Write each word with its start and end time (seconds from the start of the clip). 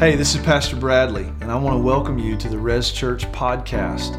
Hey, 0.00 0.16
this 0.16 0.34
is 0.34 0.40
Pastor 0.40 0.76
Bradley, 0.76 1.24
and 1.42 1.52
I 1.52 1.56
want 1.56 1.74
to 1.74 1.82
welcome 1.82 2.18
you 2.18 2.34
to 2.38 2.48
the 2.48 2.56
Res 2.56 2.90
Church 2.90 3.30
podcast. 3.32 4.16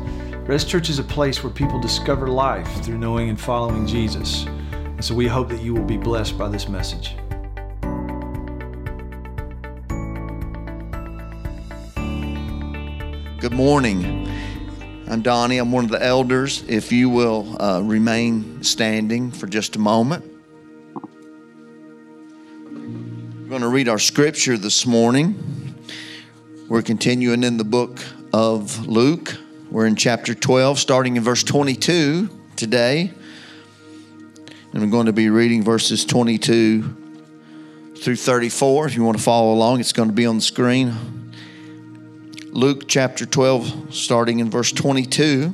Res 0.48 0.64
Church 0.64 0.92
is 0.92 1.00
a 1.00 1.04
place 1.04 1.44
where 1.44 1.52
people 1.52 1.82
discover 1.82 2.28
life 2.28 2.68
through 2.84 3.00
knowing 3.00 3.30
and 3.30 3.42
following 3.42 3.88
Jesus. 3.88 4.46
And 4.46 5.04
so 5.04 5.16
we 5.16 5.26
hope 5.26 5.50
that 5.50 5.60
you 5.64 5.74
will 5.74 5.84
be 5.84 5.98
blessed 5.98 6.38
by 6.38 6.50
this 6.50 6.70
message. 6.70 7.16
Good 13.40 13.54
morning. 13.54 14.30
I'm 15.10 15.24
Donnie. 15.24 15.58
I'm 15.58 15.72
one 15.72 15.86
of 15.86 15.90
the 15.90 16.06
elders. 16.06 16.64
If 16.68 16.92
you 16.92 17.10
will 17.10 17.60
uh, 17.60 17.82
remain 17.82 18.62
standing 18.62 19.32
for 19.32 19.48
just 19.48 19.76
a 19.78 19.80
moment. 19.80 20.32
We're 22.66 23.50
going 23.50 23.62
to 23.62 23.68
read 23.68 23.90
our 23.90 23.98
scripture 23.98 24.60
this 24.60 24.86
morning. 24.86 25.58
We're 26.72 26.82
continuing 26.82 27.44
in 27.44 27.58
the 27.58 27.66
book 27.66 28.00
of 28.32 28.88
Luke. 28.88 29.36
We're 29.70 29.88
in 29.88 29.98
chapter 29.98 30.34
12, 30.34 30.80
starting 30.80 31.18
in 31.18 31.22
verse 31.22 31.44
22 31.44 32.30
today. 32.56 33.12
And 34.72 34.82
I'm 34.82 34.90
going 34.90 35.08
to 35.08 35.12
be 35.12 35.30
reading 35.30 35.64
verses 35.64 36.06
22 36.06 37.94
through 37.98 38.16
34. 38.16 38.86
If 38.86 38.96
you 38.96 39.04
want 39.04 39.18
to 39.18 39.24
follow 39.24 39.54
along, 39.54 39.82
it's 39.82 39.92
going 39.92 40.08
to 40.08 40.16
be 40.16 40.26
on 40.26 40.38
the 40.38 40.42
screen. 40.42 41.34
Luke 42.54 42.88
chapter 42.88 43.26
12, 43.26 43.94
starting 43.94 44.40
in 44.40 44.50
verse 44.50 44.72
22. 44.72 45.54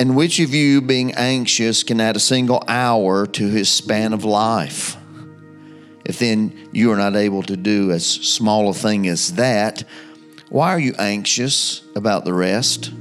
And 0.00 0.14
which 0.14 0.38
of 0.38 0.54
you, 0.54 0.80
being 0.80 1.12
anxious, 1.14 1.82
can 1.82 2.00
add 2.00 2.14
a 2.14 2.20
single 2.20 2.62
hour 2.68 3.26
to 3.26 3.48
his 3.48 3.68
span 3.68 4.12
of 4.12 4.24
life? 4.24 4.96
If 6.04 6.20
then 6.20 6.68
you 6.72 6.92
are 6.92 6.96
not 6.96 7.16
able 7.16 7.42
to 7.42 7.56
do 7.56 7.90
as 7.90 8.06
small 8.06 8.70
a 8.70 8.74
thing 8.74 9.08
as 9.08 9.34
that, 9.34 9.84
why 10.50 10.70
are 10.70 10.78
you 10.78 10.94
anxious 10.98 11.82
about 11.96 12.24
the 12.24 12.32
rest? 12.32 12.92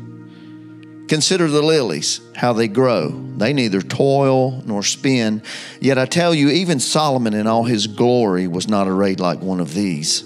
Consider 1.07 1.47
the 1.47 1.61
lilies, 1.61 2.19
how 2.35 2.51
they 2.51 2.67
grow. 2.67 3.11
They 3.37 3.53
neither 3.53 3.81
toil 3.81 4.61
nor 4.65 4.83
spin. 4.83 5.41
Yet 5.79 5.97
I 5.97 6.05
tell 6.05 6.33
you, 6.33 6.49
even 6.49 6.79
Solomon 6.79 7.33
in 7.33 7.47
all 7.47 7.63
his 7.63 7.87
glory 7.87 8.47
was 8.47 8.67
not 8.67 8.87
arrayed 8.87 9.19
like 9.19 9.39
one 9.39 9.61
of 9.61 9.73
these. 9.73 10.25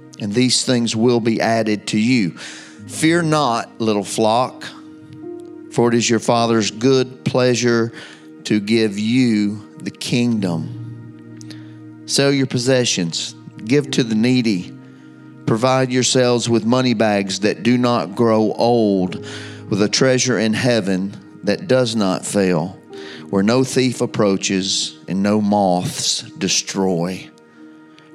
and 0.21 0.31
these 0.31 0.63
things 0.63 0.95
will 0.95 1.19
be 1.19 1.41
added 1.41 1.87
to 1.87 1.99
you. 1.99 2.37
Fear 2.87 3.23
not, 3.23 3.81
little 3.81 4.03
flock, 4.03 4.63
for 5.71 5.89
it 5.89 5.95
is 5.95 6.09
your 6.09 6.19
Father's 6.19 6.71
good 6.71 7.25
pleasure 7.25 7.91
to 8.43 8.59
give 8.59 8.99
you 8.99 9.77
the 9.79 9.91
kingdom. 9.91 12.03
Sell 12.05 12.31
your 12.31 12.47
possessions, 12.47 13.35
give 13.65 13.89
to 13.91 14.03
the 14.03 14.15
needy, 14.15 14.75
provide 15.45 15.91
yourselves 15.91 16.49
with 16.49 16.65
money 16.65 16.93
bags 16.93 17.41
that 17.41 17.63
do 17.63 17.77
not 17.77 18.15
grow 18.15 18.51
old, 18.53 19.25
with 19.69 19.81
a 19.81 19.89
treasure 19.89 20.37
in 20.37 20.53
heaven 20.53 21.39
that 21.43 21.67
does 21.67 21.95
not 21.95 22.25
fail, 22.25 22.79
where 23.29 23.43
no 23.43 23.63
thief 23.63 24.01
approaches 24.01 24.99
and 25.07 25.23
no 25.23 25.41
moths 25.41 26.23
destroy. 26.23 27.29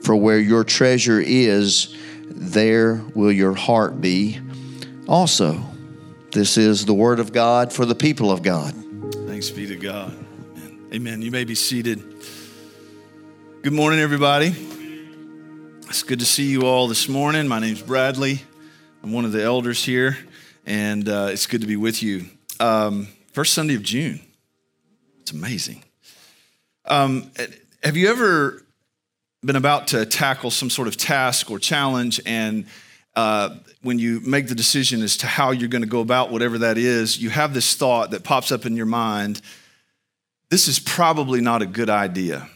For 0.02 0.14
where 0.14 0.38
your 0.38 0.62
treasure 0.62 1.20
is, 1.20 1.95
there 2.28 3.02
will 3.14 3.32
your 3.32 3.54
heart 3.54 4.00
be 4.00 4.38
also. 5.08 5.60
This 6.32 6.56
is 6.58 6.84
the 6.84 6.94
word 6.94 7.20
of 7.20 7.32
God 7.32 7.72
for 7.72 7.86
the 7.86 7.94
people 7.94 8.30
of 8.30 8.42
God. 8.42 8.74
Thanks 9.26 9.50
be 9.50 9.66
to 9.66 9.76
God. 9.76 10.12
Amen. 10.56 10.88
Amen. 10.92 11.22
You 11.22 11.30
may 11.30 11.44
be 11.44 11.54
seated. 11.54 12.02
Good 13.62 13.72
morning, 13.72 14.00
everybody. 14.00 14.54
It's 15.88 16.02
good 16.02 16.18
to 16.18 16.26
see 16.26 16.46
you 16.46 16.62
all 16.62 16.88
this 16.88 17.08
morning. 17.08 17.46
My 17.48 17.60
name's 17.60 17.80
Bradley. 17.80 18.42
I'm 19.02 19.12
one 19.12 19.24
of 19.24 19.32
the 19.32 19.42
elders 19.42 19.84
here, 19.84 20.18
and 20.66 21.08
uh, 21.08 21.28
it's 21.30 21.46
good 21.46 21.60
to 21.60 21.66
be 21.66 21.76
with 21.76 22.02
you. 22.02 22.26
Um, 22.58 23.08
first 23.32 23.54
Sunday 23.54 23.76
of 23.76 23.82
June. 23.82 24.20
It's 25.22 25.30
amazing. 25.30 25.84
Um, 26.84 27.30
have 27.82 27.96
you 27.96 28.08
ever 28.10 28.65
been 29.46 29.56
about 29.56 29.88
to 29.88 30.04
tackle 30.04 30.50
some 30.50 30.68
sort 30.68 30.88
of 30.88 30.96
task 30.96 31.50
or 31.50 31.58
challenge, 31.58 32.20
and 32.26 32.66
uh, 33.14 33.56
when 33.82 33.98
you 33.98 34.20
make 34.20 34.48
the 34.48 34.54
decision 34.54 35.02
as 35.02 35.16
to 35.18 35.26
how 35.26 35.52
you're 35.52 35.68
going 35.68 35.82
to 35.82 35.88
go 35.88 36.00
about 36.00 36.30
whatever 36.30 36.58
that 36.58 36.76
is, 36.76 37.20
you 37.22 37.30
have 37.30 37.54
this 37.54 37.74
thought 37.74 38.10
that 38.10 38.24
pops 38.24 38.52
up 38.52 38.66
in 38.66 38.76
your 38.76 38.86
mind 38.86 39.40
this 40.48 40.68
is 40.68 40.78
probably 40.78 41.40
not 41.40 41.62
a 41.62 41.66
good 41.66 41.90
idea. 41.90 42.48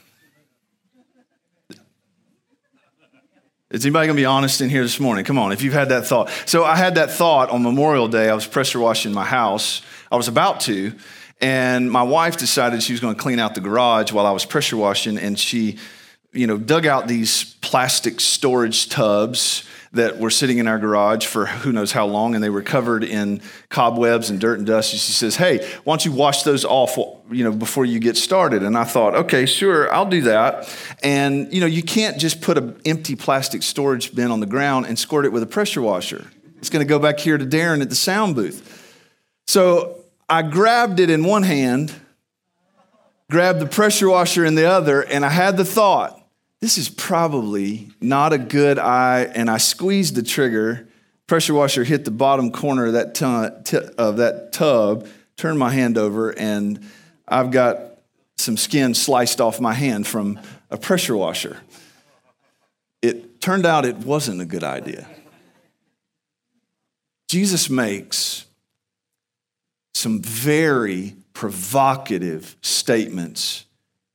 Is 3.70 3.84
anybody 3.84 4.08
going 4.08 4.16
to 4.16 4.20
be 4.20 4.26
honest 4.26 4.60
in 4.60 4.68
here 4.68 4.82
this 4.82 4.98
morning? 4.98 5.24
Come 5.24 5.38
on, 5.38 5.52
if 5.52 5.62
you've 5.62 5.74
had 5.74 5.90
that 5.90 6.06
thought. 6.06 6.30
So 6.46 6.64
I 6.64 6.76
had 6.76 6.96
that 6.96 7.10
thought 7.10 7.50
on 7.50 7.62
Memorial 7.62 8.08
Day. 8.08 8.28
I 8.28 8.34
was 8.34 8.46
pressure 8.46 8.80
washing 8.80 9.12
my 9.12 9.24
house. 9.24 9.82
I 10.10 10.16
was 10.16 10.26
about 10.26 10.60
to, 10.62 10.92
and 11.40 11.90
my 11.90 12.02
wife 12.02 12.36
decided 12.36 12.82
she 12.82 12.92
was 12.92 13.00
going 13.00 13.14
to 13.14 13.20
clean 13.20 13.38
out 13.38 13.54
the 13.54 13.60
garage 13.60 14.12
while 14.12 14.26
I 14.26 14.32
was 14.32 14.44
pressure 14.44 14.76
washing, 14.76 15.18
and 15.18 15.38
she 15.38 15.78
you 16.32 16.46
know, 16.46 16.56
dug 16.56 16.86
out 16.86 17.08
these 17.08 17.54
plastic 17.60 18.20
storage 18.20 18.88
tubs 18.88 19.64
that 19.92 20.18
were 20.18 20.30
sitting 20.30 20.58
in 20.58 20.68
our 20.68 20.78
garage 20.78 21.26
for 21.26 21.46
who 21.46 21.72
knows 21.72 21.90
how 21.90 22.06
long, 22.06 22.36
and 22.36 22.44
they 22.44 22.50
were 22.50 22.62
covered 22.62 23.02
in 23.02 23.42
cobwebs 23.70 24.30
and 24.30 24.40
dirt 24.40 24.58
and 24.58 24.66
dust. 24.66 24.92
And 24.92 25.00
she 25.00 25.10
says, 25.10 25.34
"Hey, 25.34 25.58
why 25.82 25.92
don't 25.92 26.04
you 26.04 26.12
wash 26.12 26.44
those 26.44 26.64
off, 26.64 26.96
you 27.30 27.42
know, 27.42 27.50
before 27.50 27.84
you 27.84 27.98
get 27.98 28.16
started?" 28.16 28.62
And 28.62 28.78
I 28.78 28.84
thought, 28.84 29.16
"Okay, 29.16 29.46
sure, 29.46 29.92
I'll 29.92 30.06
do 30.06 30.22
that." 30.22 30.72
And 31.02 31.52
you 31.52 31.60
know, 31.60 31.66
you 31.66 31.82
can't 31.82 32.18
just 32.18 32.40
put 32.40 32.56
an 32.56 32.80
empty 32.84 33.16
plastic 33.16 33.64
storage 33.64 34.14
bin 34.14 34.30
on 34.30 34.38
the 34.38 34.46
ground 34.46 34.86
and 34.86 34.96
squirt 34.96 35.24
it 35.24 35.32
with 35.32 35.42
a 35.42 35.46
pressure 35.46 35.82
washer. 35.82 36.26
It's 36.58 36.70
going 36.70 36.86
to 36.86 36.88
go 36.88 37.00
back 37.00 37.18
here 37.18 37.36
to 37.36 37.44
Darren 37.44 37.82
at 37.82 37.88
the 37.88 37.96
sound 37.96 38.36
booth. 38.36 38.62
So 39.48 39.96
I 40.28 40.42
grabbed 40.42 41.00
it 41.00 41.10
in 41.10 41.24
one 41.24 41.42
hand, 41.42 41.92
grabbed 43.28 43.58
the 43.58 43.66
pressure 43.66 44.08
washer 44.08 44.44
in 44.44 44.54
the 44.54 44.66
other, 44.66 45.00
and 45.00 45.24
I 45.24 45.30
had 45.30 45.56
the 45.56 45.64
thought 45.64 46.19
this 46.60 46.76
is 46.76 46.88
probably 46.88 47.90
not 48.00 48.32
a 48.32 48.38
good 48.38 48.78
eye. 48.78 49.30
And 49.34 49.50
I 49.50 49.56
squeezed 49.56 50.14
the 50.14 50.22
trigger. 50.22 50.88
Pressure 51.26 51.54
washer 51.54 51.84
hit 51.84 52.04
the 52.04 52.10
bottom 52.10 52.52
corner 52.52 52.86
of 52.86 52.92
that, 52.94 53.14
t- 53.64 53.78
of 53.96 54.18
that 54.18 54.52
tub, 54.52 55.06
turned 55.36 55.58
my 55.58 55.70
hand 55.70 55.96
over, 55.96 56.36
and 56.36 56.84
I've 57.26 57.50
got 57.50 57.98
some 58.36 58.56
skin 58.56 58.94
sliced 58.94 59.40
off 59.40 59.60
my 59.60 59.72
hand 59.72 60.06
from 60.06 60.40
a 60.70 60.76
pressure 60.76 61.16
washer. 61.16 61.58
It 63.00 63.40
turned 63.40 63.64
out 63.64 63.84
it 63.84 63.96
wasn't 63.98 64.40
a 64.40 64.44
good 64.44 64.64
idea. 64.64 65.06
Jesus 67.28 67.70
makes 67.70 68.44
some 69.94 70.20
very 70.20 71.14
provocative 71.32 72.56
statements 72.60 73.66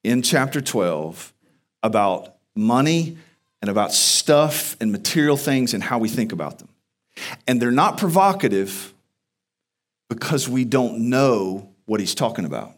in 0.03 0.21
chapter 0.21 0.59
12 0.59 1.33
about 1.81 2.34
money 2.55 3.17
and 3.61 3.69
about 3.69 3.91
stuff 3.91 4.75
and 4.79 4.91
material 4.91 5.37
things 5.37 5.73
and 5.73 5.83
how 5.83 5.97
we 5.97 6.09
think 6.09 6.31
about 6.31 6.59
them. 6.59 6.69
And 7.47 7.61
they're 7.61 7.71
not 7.71 7.97
provocative 7.97 8.93
because 10.09 10.47
we 10.47 10.65
don't 10.65 11.09
know 11.09 11.69
what 11.85 11.99
he's 11.99 12.15
talking 12.15 12.45
about. 12.45 12.73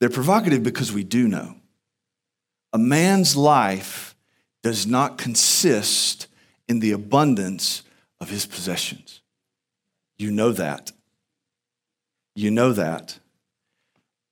They're 0.00 0.10
provocative 0.10 0.62
because 0.62 0.92
we 0.92 1.04
do 1.04 1.26
know. 1.26 1.56
A 2.72 2.78
man's 2.78 3.36
life 3.36 4.14
does 4.62 4.86
not 4.86 5.18
consist 5.18 6.28
in 6.68 6.80
the 6.80 6.92
abundance 6.92 7.82
of 8.20 8.30
his 8.30 8.46
possessions. 8.46 9.20
You 10.18 10.30
know 10.30 10.52
that. 10.52 10.92
You 12.34 12.50
know 12.50 12.72
that. 12.72 13.18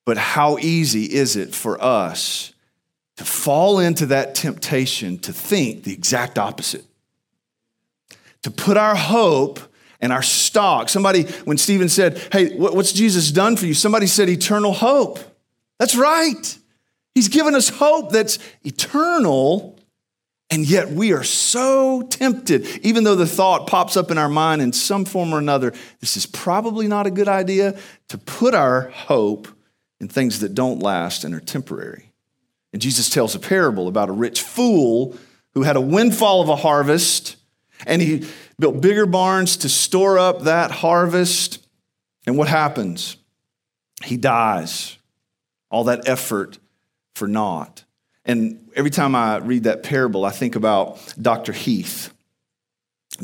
But 0.04 0.18
how 0.18 0.58
easy 0.58 1.04
is 1.04 1.34
it 1.34 1.54
for 1.54 1.82
us 1.82 2.52
to 3.16 3.24
fall 3.24 3.78
into 3.78 4.06
that 4.06 4.34
temptation 4.34 5.18
to 5.20 5.32
think 5.32 5.84
the 5.84 5.92
exact 5.92 6.38
opposite? 6.38 6.84
To 8.42 8.50
put 8.50 8.76
our 8.76 8.94
hope 8.94 9.60
and 10.00 10.12
our 10.12 10.22
stock. 10.22 10.88
Somebody, 10.88 11.22
when 11.44 11.58
Stephen 11.58 11.88
said, 11.88 12.18
Hey, 12.32 12.56
what's 12.56 12.92
Jesus 12.92 13.30
done 13.30 13.56
for 13.56 13.66
you? 13.66 13.74
Somebody 13.74 14.06
said, 14.06 14.28
Eternal 14.28 14.72
hope. 14.72 15.18
That's 15.78 15.96
right. 15.96 16.58
He's 17.14 17.28
given 17.28 17.54
us 17.54 17.70
hope 17.70 18.12
that's 18.12 18.38
eternal. 18.62 19.78
And 20.50 20.68
yet 20.68 20.90
we 20.90 21.12
are 21.12 21.24
so 21.24 22.02
tempted, 22.02 22.66
even 22.84 23.04
though 23.04 23.16
the 23.16 23.26
thought 23.26 23.66
pops 23.66 23.96
up 23.96 24.10
in 24.10 24.18
our 24.18 24.28
mind 24.28 24.62
in 24.62 24.72
some 24.72 25.04
form 25.04 25.32
or 25.32 25.38
another, 25.38 25.72
this 26.00 26.16
is 26.16 26.24
probably 26.24 26.86
not 26.86 27.06
a 27.06 27.10
good 27.10 27.26
idea 27.26 27.76
to 28.08 28.18
put 28.18 28.54
our 28.54 28.90
hope 28.90 29.48
in 29.98 30.08
things 30.08 30.40
that 30.40 30.54
don't 30.54 30.80
last 30.80 31.24
and 31.24 31.34
are 31.34 31.40
temporary. 31.40 32.05
And 32.72 32.82
Jesus 32.82 33.08
tells 33.08 33.34
a 33.34 33.38
parable 33.38 33.88
about 33.88 34.08
a 34.08 34.12
rich 34.12 34.42
fool 34.42 35.16
who 35.54 35.62
had 35.62 35.76
a 35.76 35.80
windfall 35.80 36.42
of 36.42 36.48
a 36.48 36.56
harvest 36.56 37.36
and 37.86 38.00
he 38.00 38.26
built 38.58 38.80
bigger 38.80 39.06
barns 39.06 39.58
to 39.58 39.68
store 39.68 40.18
up 40.18 40.42
that 40.42 40.70
harvest. 40.70 41.66
And 42.26 42.36
what 42.36 42.48
happens? 42.48 43.16
He 44.04 44.16
dies. 44.16 44.96
All 45.70 45.84
that 45.84 46.08
effort 46.08 46.58
for 47.14 47.28
naught. 47.28 47.84
And 48.24 48.68
every 48.74 48.90
time 48.90 49.14
I 49.14 49.38
read 49.38 49.64
that 49.64 49.82
parable, 49.82 50.24
I 50.24 50.30
think 50.30 50.56
about 50.56 50.98
Dr. 51.20 51.52
Heath. 51.52 52.12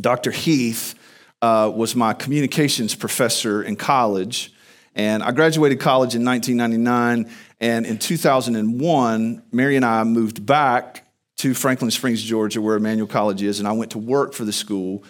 Dr. 0.00 0.30
Heath 0.30 0.94
uh, 1.40 1.70
was 1.74 1.96
my 1.96 2.14
communications 2.14 2.94
professor 2.94 3.62
in 3.62 3.76
college. 3.76 4.52
And 4.94 5.22
I 5.22 5.32
graduated 5.32 5.80
college 5.80 6.14
in 6.14 6.24
1999. 6.24 7.34
And 7.62 7.86
in 7.86 7.96
2001, 7.98 9.42
Mary 9.52 9.76
and 9.76 9.84
I 9.84 10.02
moved 10.02 10.44
back 10.44 11.06
to 11.38 11.54
Franklin 11.54 11.92
Springs, 11.92 12.20
Georgia, 12.20 12.60
where 12.60 12.76
Emmanuel 12.76 13.06
College 13.06 13.40
is. 13.40 13.60
And 13.60 13.68
I 13.68 13.72
went 13.72 13.92
to 13.92 13.98
work 13.98 14.34
for 14.34 14.44
the 14.44 14.52
school. 14.52 15.04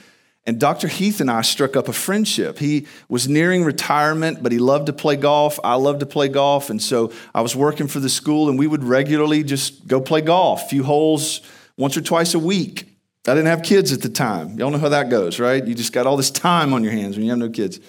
And 0.45 0.61
Dr. 0.61 0.87
Heath 0.87 1.23
and 1.23 1.31
I 1.31 1.41
struck 1.41 1.77
up 1.77 1.89
a 1.89 1.95
friendship. 1.95 2.59
He 2.59 2.87
was 3.09 3.27
nearing 3.27 3.65
retirement, 3.65 4.43
but 4.43 4.53
he 4.53 4.59
loved 4.59 4.87
to 4.87 4.93
play 4.93 5.17
golf. 5.17 5.59
I 5.65 5.77
loved 5.77 6.01
to 6.01 6.07
play 6.07 6.29
golf. 6.29 6.69
And 6.69 6.83
so 6.83 7.11
I 7.35 7.41
was 7.41 7.57
working 7.57 7.87
for 7.87 8.01
the 8.01 8.11
school, 8.11 8.51
and 8.51 8.59
we 8.59 8.67
would 8.67 8.85
regularly 8.85 9.45
just 9.45 9.87
go 9.87 10.03
play 10.03 10.21
golf, 10.21 10.65
a 10.65 10.69
few 10.69 10.85
holes 10.85 11.41
once 11.79 11.97
or 11.97 12.03
twice 12.03 12.35
a 12.35 12.39
week. 12.39 12.87
I 13.27 13.35
didn't 13.35 13.47
have 13.47 13.63
kids 13.63 13.93
at 13.93 14.03
the 14.03 14.11
time. 14.11 14.59
Y'all 14.59 14.71
know 14.71 14.79
how 14.79 14.91
that 14.91 15.09
goes, 15.09 15.41
right? 15.41 15.65
You 15.65 15.75
just 15.75 15.93
got 15.95 16.07
all 16.07 16.19
this 16.19 16.31
time 16.31 16.75
on 16.75 16.85
your 16.85 16.93
hands 16.93 17.17
when 17.17 17.25
you 17.25 17.31
have 17.31 17.39
no 17.39 17.49
kids. 17.49 17.81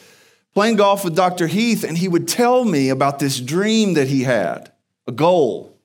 Playing 0.54 0.76
golf 0.76 1.04
with 1.04 1.16
Dr. 1.16 1.48
Heath, 1.48 1.84
and 1.84 1.98
he 1.98 2.08
would 2.08 2.28
tell 2.28 2.64
me 2.64 2.90
about 2.90 3.20
this 3.20 3.40
dream 3.40 3.96
that 3.96 4.08
he 4.08 4.24
had, 4.24 4.72
a 5.08 5.12
goal. 5.12 5.78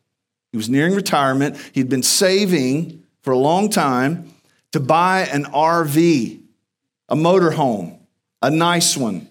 He 0.52 0.56
was 0.56 0.68
nearing 0.68 0.94
retirement. 0.94 1.56
He'd 1.72 1.88
been 1.88 2.02
saving 2.02 3.04
for 3.22 3.32
a 3.32 3.38
long 3.38 3.70
time 3.70 4.32
to 4.72 4.80
buy 4.80 5.22
an 5.32 5.44
RV 5.44 6.42
a 7.08 7.16
motorhome, 7.16 7.98
a 8.42 8.50
nice 8.50 8.96
one, 8.96 9.26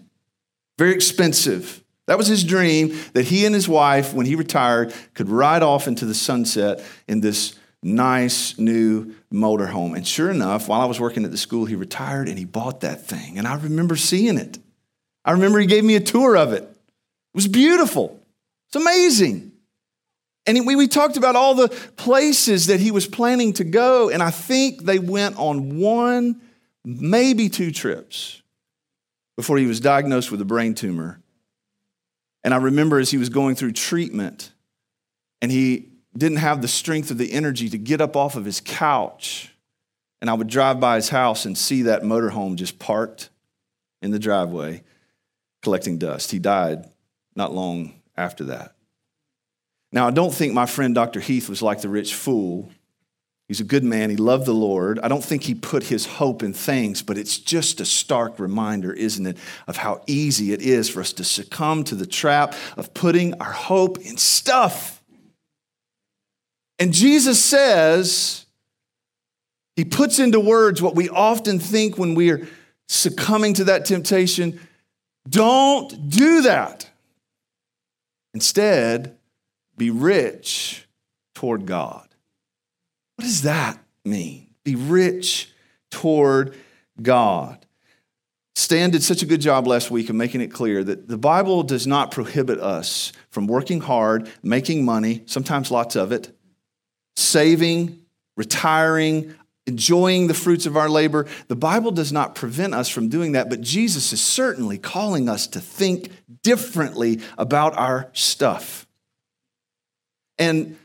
very 0.78 0.94
expensive. 0.94 1.84
That 2.07 2.18
was 2.18 2.28
his 2.28 2.44
dream 2.44 2.98
that 3.13 3.25
he 3.25 3.45
and 3.45 3.54
his 3.54 3.68
wife, 3.68 4.13
when 4.13 4.25
he 4.25 4.36
retired, 4.36 4.94
could 5.13 5.30
ride 5.30 5.62
off 5.62 5.88
into 5.88 6.06
the 6.06 6.16
sunset 6.16 6.84
in 7.07 7.22
this 7.22 7.56
nice 7.84 8.57
new 8.57 9.13
motorhome. 9.31 9.95
And 9.95 10.07
sure 10.07 10.31
enough, 10.31 10.68
while 10.68 10.81
I 10.81 10.86
was 10.86 11.00
working 11.00 11.25
at 11.25 11.31
the 11.31 11.38
school, 11.38 11.66
he 11.66 11.75
retired 11.75 12.30
and 12.30 12.39
he 12.39 12.45
bought 12.45 12.81
that 12.81 13.06
thing. 13.06 13.38
And 13.38 13.48
I 13.48 13.56
remember 13.56 13.95
seeing 13.95 14.38
it. 14.38 14.57
I 15.27 15.31
remember 15.31 15.59
he 15.59 15.65
gave 15.65 15.83
me 15.83 15.95
a 15.95 16.00
tour 16.00 16.38
of 16.38 16.53
it. 16.53 16.63
It 16.63 17.35
was 17.35 17.50
beautiful. 17.50 18.18
It's 18.68 18.77
amazing. 18.77 19.51
And 20.47 20.65
we, 20.65 20.77
we 20.77 20.88
talked 20.88 21.18
about 21.18 21.35
all 21.35 21.53
the 21.53 21.68
places 21.68 22.68
that 22.68 22.79
he 22.79 22.91
was 22.91 23.06
planning 23.06 23.51
to 23.53 23.65
go. 23.65 24.09
And 24.09 24.24
I 24.24 24.31
think 24.31 24.83
they 24.83 25.00
went 25.00 25.38
on 25.38 25.77
one 25.77 26.41
maybe 26.85 27.50
two 27.50 27.71
trips 27.71 28.41
before 29.35 29.57
he 29.57 29.65
was 29.65 29.81
diagnosed 29.81 30.31
with 30.31 30.39
a 30.39 30.45
brain 30.45 30.74
tumor. 30.74 31.19
And 32.45 32.53
I 32.53 32.57
remember 32.57 32.97
as 32.97 33.12
he 33.12 33.18
was 33.18 33.27
going 33.27 33.56
through 33.56 33.74
treatment 33.74 34.53
and 35.41 35.51
he 35.51 35.89
didn't 36.18 36.38
have 36.38 36.62
the 36.62 36.69
strength 36.69 37.12
or 37.12 37.15
the 37.15 37.33
energy 37.33 37.68
to 37.68 37.77
get 37.77 38.00
up 38.00 38.15
off 38.15 38.38
of 38.38 38.45
his 38.45 38.62
couch. 38.62 39.53
And 40.21 40.29
I 40.29 40.33
would 40.33 40.47
drive 40.47 40.79
by 40.79 40.95
his 40.95 41.09
house 41.09 41.44
and 41.44 41.57
see 41.57 41.81
that 41.81 42.03
motorhome 42.03 42.56
just 42.56 42.79
parked 42.79 43.29
in 44.01 44.12
the 44.12 44.19
driveway 44.19 44.83
collecting 45.68 45.98
dust. 45.98 46.31
He 46.31 46.40
died 46.40 46.86
not 47.36 47.54
long 47.54 47.94
after 48.16 48.46
that. 48.46 48.75
Now, 49.92 50.08
I 50.08 50.12
don't 50.12 50.34
think 50.34 50.54
my 50.54 50.66
friend 50.66 50.96
Dr. 50.96 51.19
Heath 51.19 51.50
was 51.50 51.62
like 51.62 51.81
the 51.81 51.90
rich 51.90 52.16
fool 52.16 52.72
He's 53.48 53.62
a 53.62 53.66
good 53.66 53.84
man. 53.84 54.10
He 54.10 54.18
loved 54.18 54.46
the 54.46 54.54
Lord. 54.54 55.00
I 55.00 55.08
don't 55.08 55.24
think 55.24 55.44
he 55.44 55.56
put 55.56 55.84
his 55.84 56.06
hope 56.06 56.44
in 56.44 56.52
things, 56.52 57.02
but 57.02 57.18
it's 57.18 57.38
just 57.38 57.80
a 57.80 57.86
stark 57.86 58.40
reminder, 58.40 58.92
isn't 58.92 59.25
it, 59.25 59.38
of 59.68 59.78
how 59.78 60.04
easy 60.06 60.52
it 60.52 60.62
is 60.62 60.90
for 60.90 61.00
us 61.00 61.14
to 61.14 61.24
succumb 61.24 61.86
to 61.86 61.96
the 61.96 62.06
trap 62.06 62.56
of 62.75 62.94
putting 62.94 63.40
our 63.40 63.52
hope 63.52 64.00
in 64.00 64.18
stuff. 64.18 65.02
And 66.78 66.94
Jesus 66.94 67.42
says, 67.42 68.46
he 69.78 69.86
puts 69.86 70.20
into 70.20 70.42
words 70.42 70.81
what 70.81 70.96
we 70.96 71.08
often 71.08 71.60
think 71.60 71.98
when 71.98 72.16
we 72.16 72.31
are 72.31 72.46
succumbing 72.90 73.54
to 73.56 73.63
that 73.66 73.86
temptation. 73.86 74.60
Don't 75.27 76.09
do 76.09 76.41
that. 76.41 76.89
Instead, 78.33 79.18
be 79.77 79.89
rich 79.89 80.88
toward 81.35 81.65
God. 81.65 82.07
What 83.15 83.25
does 83.25 83.41
that 83.44 83.79
mean? 84.06 84.47
Be 84.63 84.75
rich 84.75 85.51
toward 85.89 86.56
God. 87.01 87.65
Stan 88.56 88.89
did 88.89 89.03
such 89.03 89.21
a 89.21 89.25
good 89.25 89.41
job 89.41 89.68
last 89.68 89.91
week 89.91 90.09
of 90.09 90.15
making 90.15 90.41
it 90.41 90.51
clear 90.51 90.83
that 90.83 91.07
the 91.07 91.18
Bible 91.18 91.63
does 91.63 91.85
not 91.85 92.12
prohibit 92.12 92.59
us 92.59 93.12
from 93.29 93.47
working 93.47 93.81
hard, 93.81 94.29
making 94.41 94.83
money, 94.83 95.24
sometimes 95.25 95.69
lots 95.69 95.95
of 95.95 96.12
it, 96.12 96.35
saving, 97.15 98.00
retiring, 98.35 99.36
enjoying 99.67 100.27
the 100.27 100.33
fruits 100.33 100.65
of 100.65 100.77
our 100.77 100.89
labor. 100.89 101.27
The 101.50 101.55
Bible 101.55 101.91
does 101.91 102.12
not 102.12 102.33
prevent 102.33 102.74
us 102.74 102.89
from 102.89 103.09
doing 103.09 103.33
that, 103.33 103.50
but 103.50 103.62
Jesus 103.62 104.13
is 104.13 104.21
certainly 104.21 104.77
calling 104.77 105.27
us 105.27 105.45
to 105.47 105.59
think 105.59 106.09
differently 106.41 107.19
about 107.38 107.77
our 107.77 108.09
stuff. 108.13 108.88
And 110.39 110.77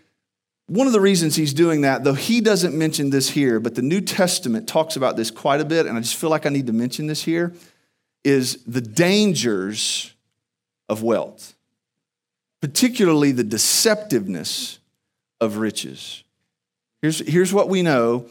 one 0.66 0.86
of 0.86 0.92
the 0.92 1.00
reasons 1.00 1.36
he's 1.36 1.54
doing 1.54 1.82
that, 1.82 2.02
though 2.02 2.14
he 2.14 2.40
doesn't 2.40 2.76
mention 2.76 3.10
this 3.10 3.30
here, 3.30 3.60
but 3.60 3.74
the 3.74 3.82
New 3.82 4.00
Testament 4.00 4.68
talks 4.68 4.96
about 4.96 5.16
this 5.16 5.30
quite 5.30 5.60
a 5.60 5.64
bit, 5.64 5.86
and 5.86 5.96
I 5.96 6.00
just 6.00 6.16
feel 6.16 6.30
like 6.30 6.46
I 6.46 6.48
need 6.48 6.66
to 6.66 6.72
mention 6.72 7.06
this 7.06 7.22
here, 7.22 7.52
is 8.24 8.62
the 8.64 8.80
dangers 8.80 10.14
of 10.88 11.02
wealth, 11.02 11.54
particularly 12.60 13.32
the 13.32 13.44
deceptiveness 13.44 14.78
of 15.40 15.56
riches. 15.56 16.24
Here's, 17.02 17.18
here's 17.18 17.52
what 17.52 17.68
we 17.68 17.82
know 17.82 18.26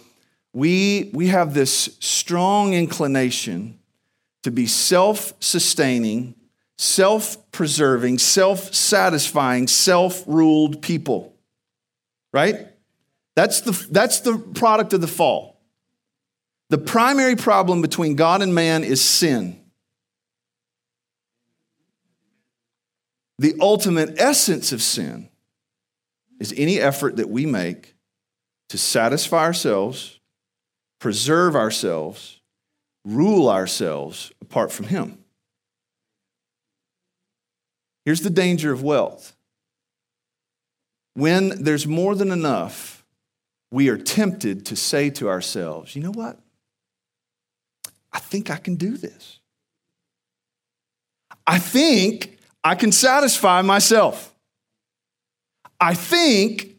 we, 0.53 1.11
we 1.13 1.27
have 1.27 1.53
this 1.53 1.97
strong 1.99 2.73
inclination 2.73 3.79
to 4.43 4.51
be 4.51 4.67
self 4.67 5.33
sustaining, 5.39 6.35
self 6.77 7.51
preserving, 7.51 8.17
self 8.17 8.73
satisfying, 8.73 9.67
self 9.67 10.23
ruled 10.27 10.81
people 10.81 11.31
right? 12.33 12.67
That's 13.35 13.61
the, 13.61 13.71
that's 13.91 14.21
the 14.21 14.37
product 14.37 14.93
of 14.93 15.01
the 15.01 15.07
fall. 15.07 15.61
The 16.69 16.77
primary 16.77 17.35
problem 17.35 17.81
between 17.81 18.15
God 18.15 18.41
and 18.41 18.55
man 18.55 18.83
is 18.83 19.01
sin. 19.01 19.59
The 23.39 23.55
ultimate 23.59 24.19
essence 24.19 24.71
of 24.71 24.81
sin 24.81 25.29
is 26.39 26.53
any 26.55 26.79
effort 26.79 27.17
that 27.17 27.29
we 27.29 27.45
make 27.45 27.95
to 28.69 28.77
satisfy 28.77 29.43
ourselves, 29.43 30.19
preserve 31.01 31.55
ourselves, 31.55 32.39
rule 33.03 33.49
ourselves 33.49 34.31
apart 34.41 34.71
from 34.71 34.85
Him. 34.85 35.17
Here's 38.05 38.21
the 38.21 38.29
danger 38.29 38.71
of 38.71 38.81
wealth 38.81 39.35
when 41.13 41.63
there's 41.63 41.85
more 41.85 42.15
than 42.15 42.31
enough, 42.31 43.03
we 43.69 43.89
are 43.89 43.97
tempted 43.97 44.65
to 44.67 44.77
say 44.77 45.09
to 45.09 45.27
ourselves, 45.27 45.93
you 45.93 46.01
know 46.01 46.11
what? 46.11 46.39
I 48.13 48.19
think 48.19 48.49
I 48.49 48.55
can 48.55 48.75
do 48.75 48.95
this. 48.95 49.39
I 51.45 51.59
think 51.59 52.37
I 52.63 52.75
can 52.75 52.93
satisfy 52.93 53.61
myself. 53.61 54.33
I 55.79 55.95
think 55.95 56.70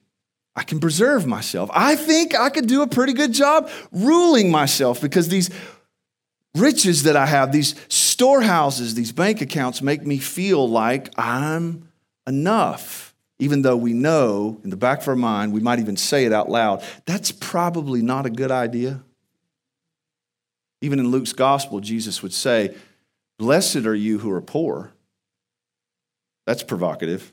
I 0.55 0.65
can 0.65 0.81
preserve 0.81 1.27
myself. 1.27 1.71
I 1.73 1.97
think 1.97 2.35
I 2.35 2.51
could 2.51 2.67
do 2.67 2.83
a 2.83 2.87
pretty 2.87 3.15
good 3.15 3.33
job 3.33 3.71
ruling 3.91 4.51
myself 4.51 5.01
because 5.01 5.29
these 5.29 5.51
riches 6.55 7.05
that 7.05 7.17
I 7.17 7.27
have, 7.27 7.53
these 7.53 7.75
storehouses, 7.89 8.95
these 8.95 9.13
bank 9.13 9.41
accounts 9.41 9.81
make 9.81 10.07
me 10.07 10.19
feel 10.19 10.69
like 10.69 11.09
I'm 11.17 11.89
enough. 12.27 13.15
Even 13.39 13.63
though 13.63 13.77
we 13.77 13.93
know 13.93 14.61
in 14.63 14.71
the 14.71 14.77
back 14.77 15.03
of 15.03 15.09
our 15.09 15.17
mind, 15.17 15.53
we 15.53 15.61
might 15.61 15.81
even 15.81 15.97
say 15.97 16.27
it 16.27 16.33
out 16.33 16.49
loud, 16.49 16.85
that's 17.07 17.33
probably 17.33 18.03
not 18.03 18.27
a 18.27 18.31
good 18.31 18.51
idea. 18.51 19.03
Even 20.81 20.99
in 20.99 21.11
Luke's 21.11 21.33
gospel, 21.33 21.81
Jesus 21.81 22.23
would 22.23 22.35
say, 22.35 22.75
Blessed 23.39 23.87
are 23.87 23.95
you 23.95 24.19
who 24.19 24.31
are 24.31 24.43
poor. 24.43 24.93
That's 26.47 26.63
provocative. 26.63 27.33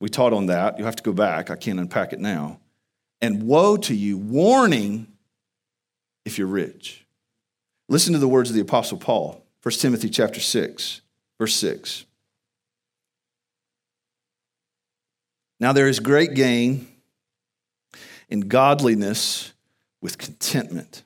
We 0.00 0.08
taught 0.08 0.32
on 0.32 0.46
that. 0.46 0.78
You 0.78 0.84
have 0.84 0.96
to 0.96 1.02
go 1.02 1.12
back. 1.12 1.50
I 1.50 1.56
can't 1.56 1.80
unpack 1.80 2.12
it 2.12 2.20
now. 2.20 2.60
And 3.20 3.42
woe 3.42 3.76
to 3.78 3.94
you, 3.94 4.16
warning 4.16 5.08
if 6.24 6.38
you're 6.38 6.46
rich. 6.46 7.04
Listen 7.88 8.12
to 8.12 8.18
the 8.18 8.28
words 8.28 8.50
of 8.50 8.54
the 8.54 8.62
apostle 8.62 8.98
Paul, 8.98 9.44
1 9.62 9.74
Timothy 9.76 10.10
chapter 10.10 10.40
6, 10.40 11.00
verse 11.38 11.54
6. 11.56 12.04
Now 15.58 15.72
there 15.72 15.88
is 15.88 15.98
great 15.98 16.34
gain 16.34 16.86
in 18.28 18.40
godliness 18.40 19.52
with 20.00 20.18
contentment. 20.18 21.02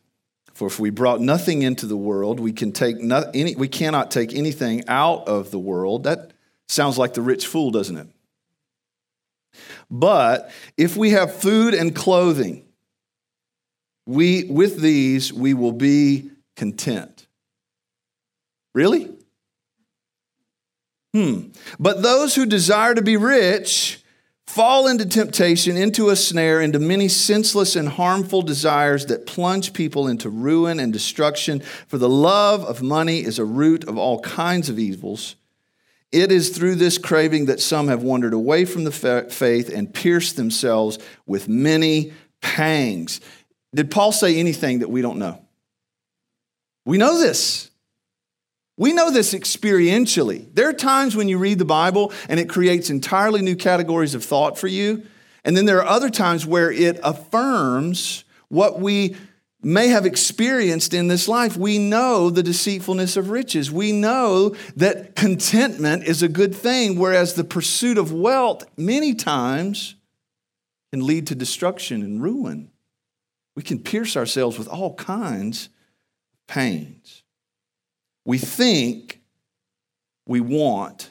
For 0.52 0.66
if 0.66 0.78
we 0.78 0.90
brought 0.90 1.20
nothing 1.20 1.62
into 1.62 1.86
the 1.86 1.96
world, 1.96 2.38
we 2.38 2.52
can 2.52 2.72
take 2.72 2.98
no, 2.98 3.30
any, 3.32 3.56
we 3.56 3.68
cannot 3.68 4.10
take 4.10 4.34
anything 4.34 4.84
out 4.86 5.26
of 5.26 5.50
the 5.50 5.58
world. 5.58 6.04
That 6.04 6.32
sounds 6.68 6.98
like 6.98 7.14
the 7.14 7.22
rich 7.22 7.46
fool, 7.46 7.70
doesn't 7.70 7.96
it? 7.96 8.08
But 9.92 10.50
if 10.78 10.96
we 10.96 11.10
have 11.10 11.34
food 11.34 11.74
and 11.74 11.94
clothing, 11.94 12.64
we 14.06 14.44
with 14.44 14.80
these 14.80 15.34
we 15.34 15.52
will 15.52 15.72
be 15.72 16.30
content. 16.56 17.26
Really? 18.74 19.10
Hmm. 21.12 21.48
But 21.78 22.02
those 22.02 22.34
who 22.34 22.46
desire 22.46 22.94
to 22.94 23.02
be 23.02 23.18
rich 23.18 24.02
fall 24.46 24.86
into 24.86 25.04
temptation, 25.04 25.76
into 25.76 26.08
a 26.08 26.16
snare, 26.16 26.62
into 26.62 26.78
many 26.78 27.08
senseless 27.08 27.76
and 27.76 27.90
harmful 27.90 28.40
desires 28.40 29.06
that 29.06 29.26
plunge 29.26 29.74
people 29.74 30.08
into 30.08 30.30
ruin 30.30 30.80
and 30.80 30.90
destruction. 30.90 31.60
For 31.86 31.98
the 31.98 32.08
love 32.08 32.64
of 32.64 32.80
money 32.80 33.18
is 33.18 33.38
a 33.38 33.44
root 33.44 33.84
of 33.84 33.98
all 33.98 34.20
kinds 34.20 34.70
of 34.70 34.78
evils. 34.78 35.36
It 36.12 36.30
is 36.30 36.50
through 36.50 36.74
this 36.74 36.98
craving 36.98 37.46
that 37.46 37.60
some 37.60 37.88
have 37.88 38.02
wandered 38.02 38.34
away 38.34 38.66
from 38.66 38.84
the 38.84 38.92
faith 38.92 39.70
and 39.70 39.92
pierced 39.92 40.36
themselves 40.36 40.98
with 41.26 41.48
many 41.48 42.12
pangs. 42.42 43.20
Did 43.74 43.90
Paul 43.90 44.12
say 44.12 44.38
anything 44.38 44.80
that 44.80 44.90
we 44.90 45.00
don't 45.00 45.18
know? 45.18 45.42
We 46.84 46.98
know 46.98 47.18
this. 47.18 47.70
We 48.76 48.92
know 48.92 49.10
this 49.10 49.32
experientially. 49.32 50.54
There 50.54 50.68
are 50.68 50.74
times 50.74 51.16
when 51.16 51.28
you 51.28 51.38
read 51.38 51.58
the 51.58 51.64
Bible 51.64 52.12
and 52.28 52.38
it 52.38 52.48
creates 52.48 52.90
entirely 52.90 53.40
new 53.40 53.56
categories 53.56 54.14
of 54.14 54.24
thought 54.24 54.58
for 54.58 54.66
you. 54.66 55.04
And 55.44 55.56
then 55.56 55.64
there 55.64 55.78
are 55.78 55.86
other 55.86 56.10
times 56.10 56.46
where 56.46 56.70
it 56.70 57.00
affirms 57.02 58.24
what 58.48 58.80
we 58.80 59.16
may 59.62 59.88
have 59.88 60.04
experienced 60.04 60.92
in 60.92 61.08
this 61.08 61.28
life. 61.28 61.56
We 61.56 61.78
know 61.78 62.30
the 62.30 62.42
deceitfulness 62.42 63.16
of 63.16 63.30
riches. 63.30 63.70
We 63.70 63.92
know 63.92 64.56
that 64.76 65.14
contentment 65.14 66.04
is 66.04 66.22
a 66.22 66.28
good 66.28 66.54
thing, 66.54 66.98
whereas 66.98 67.34
the 67.34 67.44
pursuit 67.44 67.98
of 67.98 68.12
wealth 68.12 68.64
many 68.76 69.14
times 69.14 69.94
can 70.92 71.06
lead 71.06 71.28
to 71.28 71.34
destruction 71.34 72.02
and 72.02 72.22
ruin. 72.22 72.70
We 73.54 73.62
can 73.62 73.78
pierce 73.78 74.16
ourselves 74.16 74.58
with 74.58 74.68
all 74.68 74.94
kinds 74.94 75.66
of 75.66 76.46
pains. 76.48 77.22
We 78.24 78.38
think 78.38 79.20
we 80.26 80.40
want 80.40 81.10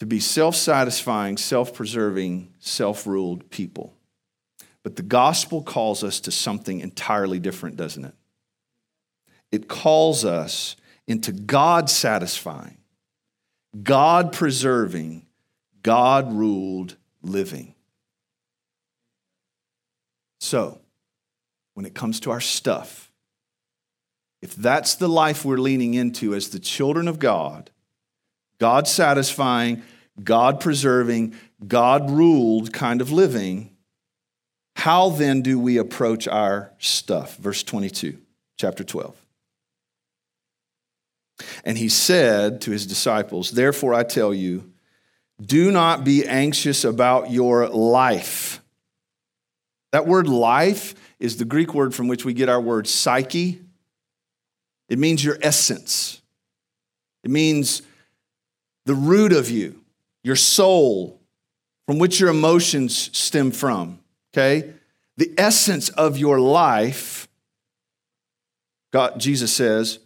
to 0.00 0.06
be 0.06 0.20
self 0.20 0.56
satisfying, 0.56 1.36
self 1.36 1.74
preserving, 1.74 2.52
self 2.58 3.06
ruled 3.06 3.50
people. 3.50 3.94
But 4.82 4.96
the 4.96 5.02
gospel 5.02 5.62
calls 5.62 6.02
us 6.02 6.20
to 6.20 6.30
something 6.30 6.80
entirely 6.80 7.38
different, 7.38 7.76
doesn't 7.76 8.04
it? 8.04 8.14
It 9.50 9.68
calls 9.68 10.24
us 10.24 10.76
into 11.06 11.32
God 11.32 11.90
satisfying, 11.90 12.78
God 13.82 14.32
preserving, 14.32 15.26
God 15.82 16.32
ruled 16.32 16.96
living. 17.22 17.74
So, 20.40 20.80
when 21.74 21.86
it 21.86 21.94
comes 21.94 22.20
to 22.20 22.30
our 22.30 22.40
stuff, 22.40 23.12
if 24.40 24.56
that's 24.56 24.96
the 24.96 25.08
life 25.08 25.44
we're 25.44 25.58
leaning 25.58 25.94
into 25.94 26.34
as 26.34 26.48
the 26.48 26.58
children 26.58 27.06
of 27.06 27.18
God, 27.20 27.70
God 28.58 28.88
satisfying, 28.88 29.82
God 30.22 30.60
preserving, 30.60 31.34
God 31.66 32.10
ruled 32.10 32.72
kind 32.72 33.00
of 33.00 33.12
living, 33.12 33.71
how 34.82 35.10
then 35.10 35.42
do 35.42 35.60
we 35.60 35.78
approach 35.78 36.26
our 36.26 36.72
stuff? 36.78 37.36
Verse 37.36 37.62
22, 37.62 38.18
chapter 38.58 38.82
12. 38.82 39.14
And 41.64 41.78
he 41.78 41.88
said 41.88 42.60
to 42.62 42.72
his 42.72 42.84
disciples, 42.84 43.52
Therefore 43.52 43.94
I 43.94 44.02
tell 44.02 44.34
you, 44.34 44.72
do 45.40 45.70
not 45.70 46.02
be 46.02 46.26
anxious 46.26 46.82
about 46.82 47.30
your 47.30 47.68
life. 47.68 48.60
That 49.92 50.08
word 50.08 50.26
life 50.26 50.96
is 51.20 51.36
the 51.36 51.44
Greek 51.44 51.74
word 51.74 51.94
from 51.94 52.08
which 52.08 52.24
we 52.24 52.34
get 52.34 52.48
our 52.48 52.60
word 52.60 52.88
psyche. 52.88 53.60
It 54.88 54.98
means 54.98 55.24
your 55.24 55.38
essence, 55.42 56.20
it 57.22 57.30
means 57.30 57.82
the 58.84 58.96
root 58.96 59.32
of 59.32 59.48
you, 59.48 59.80
your 60.24 60.34
soul, 60.34 61.20
from 61.86 62.00
which 62.00 62.18
your 62.18 62.30
emotions 62.30 63.16
stem 63.16 63.52
from 63.52 64.01
okay? 64.32 64.72
The 65.16 65.32
essence 65.38 65.88
of 65.90 66.18
your 66.18 66.40
life, 66.40 67.28
God, 68.92 69.18
Jesus 69.18 69.52
says, 69.52 69.98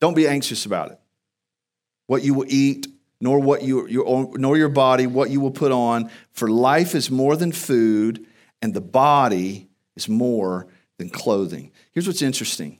don't 0.00 0.14
be 0.14 0.26
anxious 0.26 0.66
about 0.66 0.90
it. 0.90 0.98
What 2.06 2.24
you 2.24 2.34
will 2.34 2.46
eat, 2.48 2.86
nor 3.20 3.38
what 3.38 3.62
you, 3.62 3.86
your, 3.86 4.36
nor 4.36 4.56
your 4.56 4.68
body, 4.68 5.06
what 5.06 5.30
you 5.30 5.40
will 5.40 5.52
put 5.52 5.70
on. 5.70 6.10
For 6.32 6.48
life 6.48 6.94
is 6.94 7.10
more 7.10 7.36
than 7.36 7.52
food, 7.52 8.26
and 8.60 8.74
the 8.74 8.80
body 8.80 9.68
is 9.96 10.08
more 10.08 10.66
than 10.98 11.08
clothing. 11.08 11.70
Here's 11.92 12.06
what's 12.06 12.22
interesting. 12.22 12.78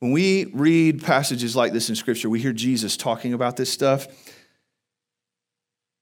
When 0.00 0.12
we 0.12 0.46
read 0.46 1.02
passages 1.02 1.54
like 1.54 1.72
this 1.72 1.88
in 1.88 1.94
Scripture, 1.94 2.28
we 2.28 2.40
hear 2.40 2.52
Jesus 2.52 2.96
talking 2.96 3.32
about 3.32 3.56
this 3.56 3.70
stuff. 3.70 4.06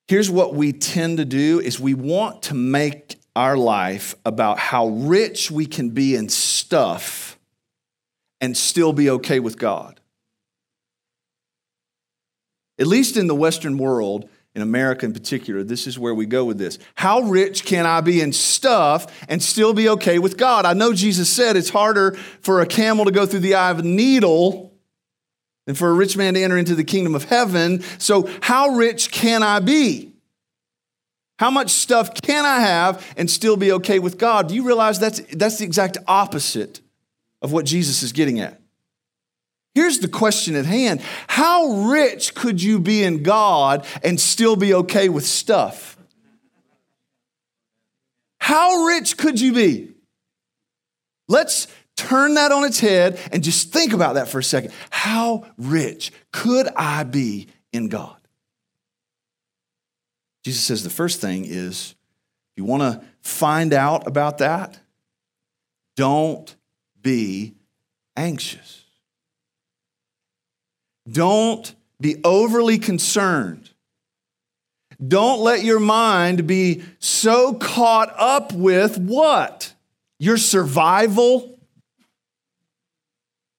Here's 0.09 0.31
what 0.31 0.55
we 0.55 0.73
tend 0.73 1.19
to 1.19 1.25
do 1.25 1.61
is 1.61 1.79
we 1.79 1.95
want 1.95 2.43
to 2.45 2.55
make 2.55 3.17
our 3.35 3.57
life 3.57 4.15
about 4.25 4.59
how 4.59 4.89
rich 4.89 5.51
we 5.51 5.67
can 5.67 5.91
be 5.91 6.17
in 6.17 6.29
stuff 6.29 7.39
and 8.41 8.57
still 8.57 8.93
be 8.93 9.09
okay 9.09 9.41
with 9.41 9.59
God. 9.59 10.01
At 12.79 12.87
least 12.87 13.17
in 13.17 13.27
the 13.27 13.35
Western 13.35 13.79
world, 13.79 14.29
in 14.55 14.61
America 14.61 15.07
in 15.07 15.12
particular, 15.12 15.62
this 15.62 15.87
is 15.87 15.99
where 15.99 16.15
we 16.15 16.27
go 16.27 16.45
with 16.45 16.59
this. 16.59 16.79
How 16.95 17.23
rich 17.23 17.65
can 17.65 17.87
I 17.87 18.01
be 18.03 18.21
in 18.21 18.33
stuff 18.33 19.25
and 19.29 19.43
still 19.43 19.73
be 19.73 19.89
okay 19.91 20.19
with 20.19 20.37
God? 20.37 20.67
I 20.67 20.75
know 20.75 20.93
Jesus 20.93 21.31
said 21.31 21.57
it's 21.57 21.71
harder 21.71 22.12
for 22.41 22.61
a 22.61 22.67
camel 22.67 23.07
to 23.07 23.11
go 23.11 23.25
through 23.25 23.41
the 23.41 23.55
eye 23.55 23.71
of 23.71 23.79
a 23.79 23.83
needle 23.83 24.75
than 25.67 25.75
for 25.75 25.89
a 25.89 25.95
rich 25.95 26.17
man 26.17 26.35
to 26.35 26.43
enter 26.43 26.59
into 26.59 26.75
the 26.75 26.85
kingdom 26.85 27.15
of 27.15 27.25
heaven. 27.25 27.83
So, 27.99 28.29
how 28.43 28.71
rich 28.71 29.11
can 29.11 29.43
I 29.43 29.61
be? 29.61 30.12
How 31.43 31.51
much 31.51 31.71
stuff 31.71 32.15
can 32.23 32.47
I 32.47 32.61
have 32.61 33.05
and 33.17 33.29
still 33.29 33.57
be 33.57 33.73
okay 33.73 33.99
with 33.99 34.17
God? 34.17 34.47
Do 34.47 34.55
you 34.55 34.63
realize 34.63 35.01
that's, 35.01 35.19
that's 35.35 35.59
the 35.59 35.65
exact 35.65 35.99
opposite 36.07 36.81
of 37.41 37.51
what 37.51 37.67
Jesus 37.67 38.05
is 38.05 38.13
getting 38.13 38.39
at? 38.39 38.61
Here's 39.75 39.99
the 39.99 40.07
question 40.07 40.55
at 40.55 40.67
hand 40.67 41.01
How 41.27 41.89
rich 41.89 42.37
could 42.37 42.63
you 42.63 42.79
be 42.79 43.03
in 43.03 43.25
God 43.25 43.85
and 44.05 44.21
still 44.21 44.55
be 44.55 44.73
okay 44.73 45.09
with 45.09 45.27
stuff? 45.27 45.99
How 48.39 48.85
rich 48.85 49.17
could 49.17 49.41
you 49.41 49.53
be? 49.53 49.95
Let's 51.27 51.67
turn 51.97 52.35
that 52.35 52.53
on 52.53 52.63
its 52.63 52.79
head 52.79 53.19
and 53.33 53.43
just 53.43 53.73
think 53.73 53.93
about 53.93 54.15
that 54.15 54.29
for 54.29 54.39
a 54.39 54.45
second. 54.45 54.73
How 54.91 55.45
rich 55.59 56.13
could 56.31 56.69
I 56.77 57.03
be 57.03 57.49
in 57.73 57.89
God? 57.89 58.22
Jesus 60.45 60.63
says 60.63 60.83
the 60.83 60.91
first 60.91 61.21
thing 61.21 61.45
is 61.45 61.95
if 62.53 62.59
you 62.59 62.65
want 62.65 62.83
to 62.83 63.07
find 63.21 63.73
out 63.73 64.07
about 64.07 64.39
that, 64.39 64.79
don't 65.97 66.55
be 67.01 67.55
anxious. 68.17 68.85
Don't 71.11 71.75
be 72.01 72.21
overly 72.25 72.79
concerned. 72.79 73.71
Don't 75.07 75.41
let 75.41 75.65
your 75.65 75.81
mind 75.81 76.47
be 76.47 76.83
so 76.99 77.55
caught 77.55 78.13
up 78.17 78.53
with 78.53 78.99
what? 78.99 79.73
Your 80.19 80.37
survival. 80.37 81.59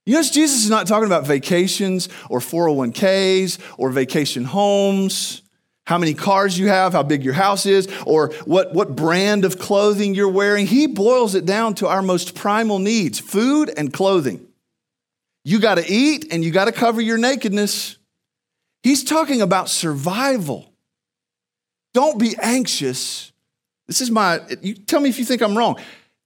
You 0.06 0.13
notice 0.13 0.32
Jesus 0.32 0.63
is 0.63 0.70
not 0.70 0.88
talking 0.88 1.06
about 1.06 1.25
vacations 1.25 2.10
or 2.30 2.40
401ks 2.40 3.60
or 3.78 3.90
vacation 3.90 4.46
homes, 4.46 5.42
how 5.86 5.98
many 5.98 6.13
cars 6.13 6.58
you 6.58 6.68
have, 6.68 6.94
how 6.94 7.04
big 7.04 7.24
your 7.24 7.34
house 7.34 7.66
is, 7.66 7.88
or 8.06 8.30
what, 8.46 8.74
what 8.74 8.96
brand 8.96 9.44
of 9.44 9.60
clothing 9.60 10.16
you're 10.16 10.30
wearing. 10.30 10.66
He 10.66 10.88
boils 10.88 11.36
it 11.36 11.46
down 11.46 11.75
to 11.75 11.88
our 11.88 12.02
most 12.02 12.36
primal 12.36 12.80
needs 12.80 13.20
food 13.20 13.72
and 13.75 13.92
clothing. 13.92 14.48
You 15.44 15.60
got 15.60 15.75
to 15.75 15.86
eat 15.86 16.28
and 16.32 16.44
you 16.44 16.52
got 16.52 16.66
to 16.66 16.72
cover 16.72 17.02
your 17.02 17.18
nakedness. 17.18 17.98
He's 18.82 19.04
talking 19.04 19.42
about 19.42 19.70
survival. 19.70 20.74
Don't 21.94 22.18
be 22.18 22.36
anxious. 22.42 23.32
This 23.88 24.00
is 24.00 24.10
my, 24.10 24.40
you 24.62 24.75
tell 24.75 25.02
me 25.02 25.10
if 25.10 25.20
you 25.20 25.25
think 25.25 25.42
I'm 25.42 25.58
wrong. 25.58 25.80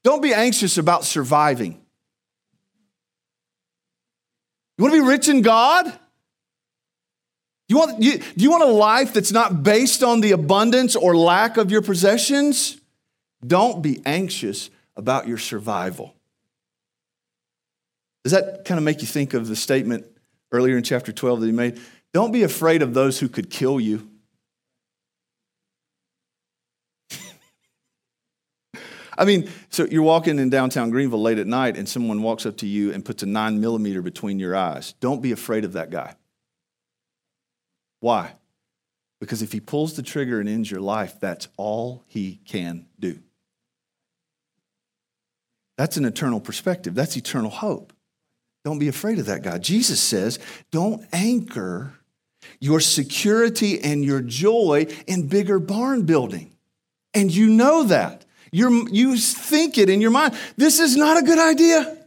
Don't 0.03 0.21
be 0.21 0.33
anxious 0.33 0.77
about 0.77 1.03
surviving. 1.03 1.81
You 4.77 4.83
want 4.83 4.93
to 4.93 5.01
be 5.01 5.07
rich 5.07 5.27
in 5.27 5.41
God? 5.41 5.91
You 7.69 7.77
want, 7.77 8.01
you, 8.01 8.17
do 8.17 8.43
you 8.43 8.49
want 8.49 8.63
a 8.63 8.67
life 8.67 9.13
that's 9.13 9.31
not 9.31 9.61
based 9.61 10.01
on 10.01 10.21
the 10.21 10.31
abundance 10.31 10.95
or 10.95 11.17
lack 11.17 11.57
of 11.57 11.69
your 11.69 11.81
possessions? 11.81 12.79
Don't 13.45 13.81
be 13.81 14.01
anxious 14.05 14.69
about 14.95 15.27
your 15.27 15.37
survival. 15.37 16.15
Does 18.23 18.31
that 18.31 18.63
kind 18.65 18.77
of 18.77 18.83
make 18.83 19.01
you 19.01 19.07
think 19.07 19.33
of 19.33 19.47
the 19.47 19.55
statement 19.55 20.05
earlier 20.51 20.77
in 20.77 20.83
chapter 20.83 21.11
12 21.11 21.41
that 21.41 21.45
he 21.45 21.51
made? 21.51 21.79
Don't 22.13 22.31
be 22.31 22.43
afraid 22.43 22.81
of 22.81 22.93
those 22.93 23.19
who 23.19 23.27
could 23.27 23.49
kill 23.49 23.79
you. 23.79 24.09
I 29.17 29.25
mean, 29.25 29.49
so 29.69 29.85
you're 29.85 30.03
walking 30.03 30.39
in 30.39 30.49
downtown 30.49 30.89
Greenville 30.89 31.21
late 31.21 31.37
at 31.37 31.47
night 31.47 31.75
and 31.77 31.87
someone 31.87 32.21
walks 32.21 32.45
up 32.45 32.55
to 32.57 32.65
you 32.65 32.93
and 32.93 33.03
puts 33.03 33.23
a 33.23 33.25
nine 33.25 33.59
millimeter 33.59 34.01
between 34.01 34.39
your 34.39 34.55
eyes. 34.55 34.93
Don't 35.01 35.21
be 35.21 35.33
afraid 35.33 35.65
of 35.65 35.73
that 35.73 35.89
guy. 35.89 36.15
Why? 37.99 38.33
Because 39.19 39.41
if 39.41 39.51
he 39.51 39.59
pulls 39.59 39.95
the 39.95 40.03
trigger 40.03 40.39
and 40.39 40.47
ends 40.47 40.69
your 40.69 40.81
life, 40.81 41.19
that's 41.19 41.47
all 41.57 42.03
he 42.07 42.39
can 42.45 42.85
do. 42.99 43.19
That's 45.77 45.97
an 45.97 46.05
eternal 46.05 46.39
perspective, 46.39 46.95
that's 46.95 47.15
eternal 47.15 47.51
hope. 47.51 47.93
Don't 48.65 48.79
be 48.79 48.87
afraid 48.89 49.19
of 49.19 49.27
that 49.27 49.43
guy. 49.43 49.59
Jesus 49.59 50.01
says, 50.01 50.39
don't 50.71 51.05
anchor 51.13 51.93
your 52.59 52.79
security 52.79 53.79
and 53.79 54.03
your 54.03 54.21
joy 54.21 54.87
in 55.05 55.27
bigger 55.27 55.59
barn 55.59 56.03
building. 56.03 56.51
And 57.13 57.33
you 57.33 57.47
know 57.47 57.83
that. 57.83 58.25
You're, 58.51 58.89
you 58.89 59.15
think 59.17 59.77
it 59.77 59.89
in 59.89 60.01
your 60.01 60.11
mind. 60.11 60.35
This 60.57 60.79
is 60.79 60.97
not 60.97 61.17
a 61.17 61.21
good 61.21 61.39
idea. 61.39 61.97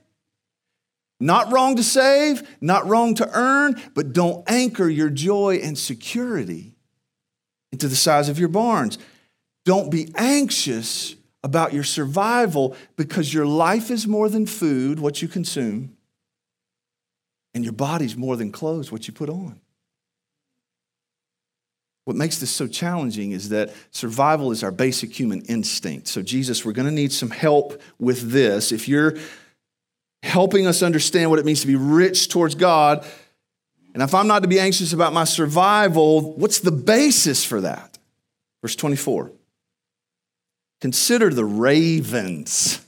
Not 1.21 1.53
wrong 1.53 1.77
to 1.77 1.83
save, 1.83 2.57
not 2.63 2.87
wrong 2.87 3.15
to 3.17 3.31
earn, 3.33 3.81
but 3.95 4.15
don't 4.15 4.51
anchor 4.51 4.89
your 4.89 5.11
joy 5.11 5.61
and 5.63 5.79
security 5.79 6.75
into 7.71 7.89
the 7.89 7.97
size 7.97 8.31
of 8.31 8.39
your 8.39 8.49
barns. 8.49 8.99
Don't 9.67 9.91
be 9.91 10.11
anxious 10.17 11.15
about 11.45 11.75
your 11.75 11.85
survival 11.85 12.75
because 12.97 13.33
your 13.33 13.47
life 13.47 13.91
is 13.91 14.07
more 14.07 14.31
than 14.31 14.47
food, 14.47 14.99
what 14.99 15.21
you 15.21 15.29
consume, 15.29 15.97
and 17.55 17.65
your 17.65 17.75
body's 17.75 18.17
more 18.17 18.37
than 18.37 18.51
clothes, 18.51 18.91
what 18.91 19.07
you 19.07 19.13
put 19.13 19.29
on. 19.29 19.61
What 22.07 22.17
makes 22.17 22.39
this 22.39 22.51
so 22.51 22.67
challenging 22.67 23.33
is 23.33 23.51
that 23.51 23.73
survival 23.91 24.53
is 24.53 24.65
our 24.65 24.71
basic 24.71 25.19
human 25.19 25.43
instinct. 25.43 26.09
So, 26.09 26.23
Jesus, 26.23 26.65
we're 26.65 26.73
going 26.73 26.89
to 26.89 26.95
need 26.95 27.13
some 27.13 27.31
help 27.31 27.81
with 27.99 28.31
this. 28.33 28.73
If 28.73 28.89
you're 28.89 29.17
helping 30.23 30.67
us 30.67 30.83
understand 30.83 31.31
what 31.31 31.39
it 31.39 31.45
means 31.45 31.61
to 31.63 31.67
be 31.67 31.77
rich 31.77 32.29
towards 32.29 32.55
God, 32.55 33.07
and 33.95 34.03
if 34.03 34.15
I'm 34.15 34.27
not 34.27 34.43
to 34.43 34.49
be 34.49 34.61
anxious 34.61 34.93
about 34.93 35.13
my 35.13 35.25
survival, 35.25 36.35
what's 36.37 36.61
the 36.61 36.73
basis 36.73 37.45
for 37.45 37.61
that? 37.63 37.99
Verse 38.63 38.77
24 38.77 39.33
Consider 40.81 41.31
the 41.31 41.45
ravens. 41.45 42.81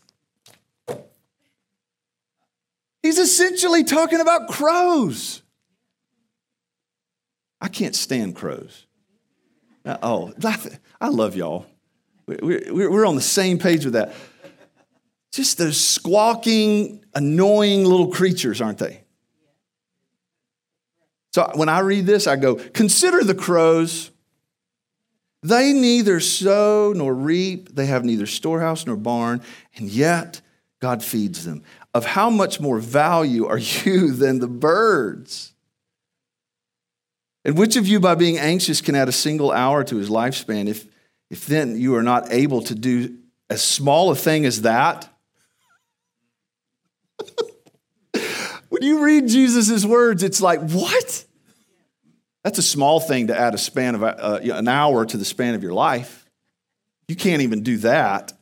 He's 3.02 3.18
essentially 3.18 3.83
talking 3.83 4.20
about 4.20 4.48
crows. 4.48 5.42
I 7.61 7.68
can't 7.68 7.94
stand 7.94 8.37
crows. 8.37 8.87
Oh, 9.85 10.33
I 11.00 11.09
love 11.09 11.35
y'all. 11.37 11.66
We're 12.26 13.04
on 13.04 13.16
the 13.16 13.20
same 13.20 13.59
page 13.59 13.85
with 13.85 13.94
that. 13.94 14.14
Just 15.33 15.57
those 15.59 15.81
squawking, 15.81 17.05
annoying 17.14 17.85
little 17.85 18.09
creatures, 18.09 18.61
aren't 18.61 18.79
they? 18.79 19.03
So 21.33 21.51
when 21.55 21.71
I 21.71 21.81
read 21.81 22.07
this, 22.07 22.27
I 22.27 22.37
go, 22.37 22.57
Consider 22.57 23.25
the 23.25 23.35
crows. 23.35 24.11
They 25.42 25.73
neither 25.73 26.21
sow 26.21 26.92
nor 26.95 27.12
reap, 27.12 27.75
they 27.75 27.87
have 27.87 28.05
neither 28.05 28.27
storehouse 28.27 28.87
nor 28.87 28.97
barn, 28.97 29.42
and 29.75 29.88
yet 29.88 30.40
God 30.81 31.03
feeds 31.03 31.45
them. 31.45 31.64
Of 31.95 32.05
how 32.05 32.31
much 32.31 32.61
more 32.61 32.79
value 32.79 33.47
are 33.47 33.59
you 33.59 34.12
than 34.12 34.38
the 34.38 34.47
birds? 34.47 35.53
And 37.45 37.59
which 37.59 37.75
of 37.75 37.88
you, 37.88 37.99
by 37.99 38.14
being 38.14 38.38
anxious, 38.38 38.81
can 38.81 38.95
add 38.95 39.09
a 39.09 39.12
single 39.12 39.51
hour 39.51 39.83
to 39.83 39.97
his 39.97 40.09
lifespan 40.09 40.68
if, 40.68 40.87
if 41.29 41.47
then 41.47 41.77
you 41.77 41.97
are 41.97 42.03
not 42.03 42.33
able 42.33 42.62
to 42.62 42.75
do 42.75 43.18
as 43.51 43.62
small 43.62 44.11
a 44.11 44.14
thing 44.14 44.45
as 44.47 44.62
that? 44.62 45.12
You 48.87 49.05
read 49.05 49.29
Jesus' 49.29 49.85
words, 49.85 50.23
it's 50.23 50.40
like, 50.40 50.61
what? 50.61 51.25
That's 52.45 52.59
a 52.59 52.62
small 52.62 53.01
thing 53.01 53.29
to 53.29 53.38
add 53.38 53.55
a 53.55 53.59
span 53.59 53.95
of 53.95 54.03
uh, 54.03 54.40
an 54.42 54.68
hour 54.68 55.05
to 55.05 55.16
the 55.16 55.25
span 55.25 55.55
of 55.55 55.62
your 55.62 55.73
life. 55.73 56.29
You 57.09 57.16
can't 57.16 57.42
even 57.42 57.62
do 57.62 57.77
that. 57.79 58.33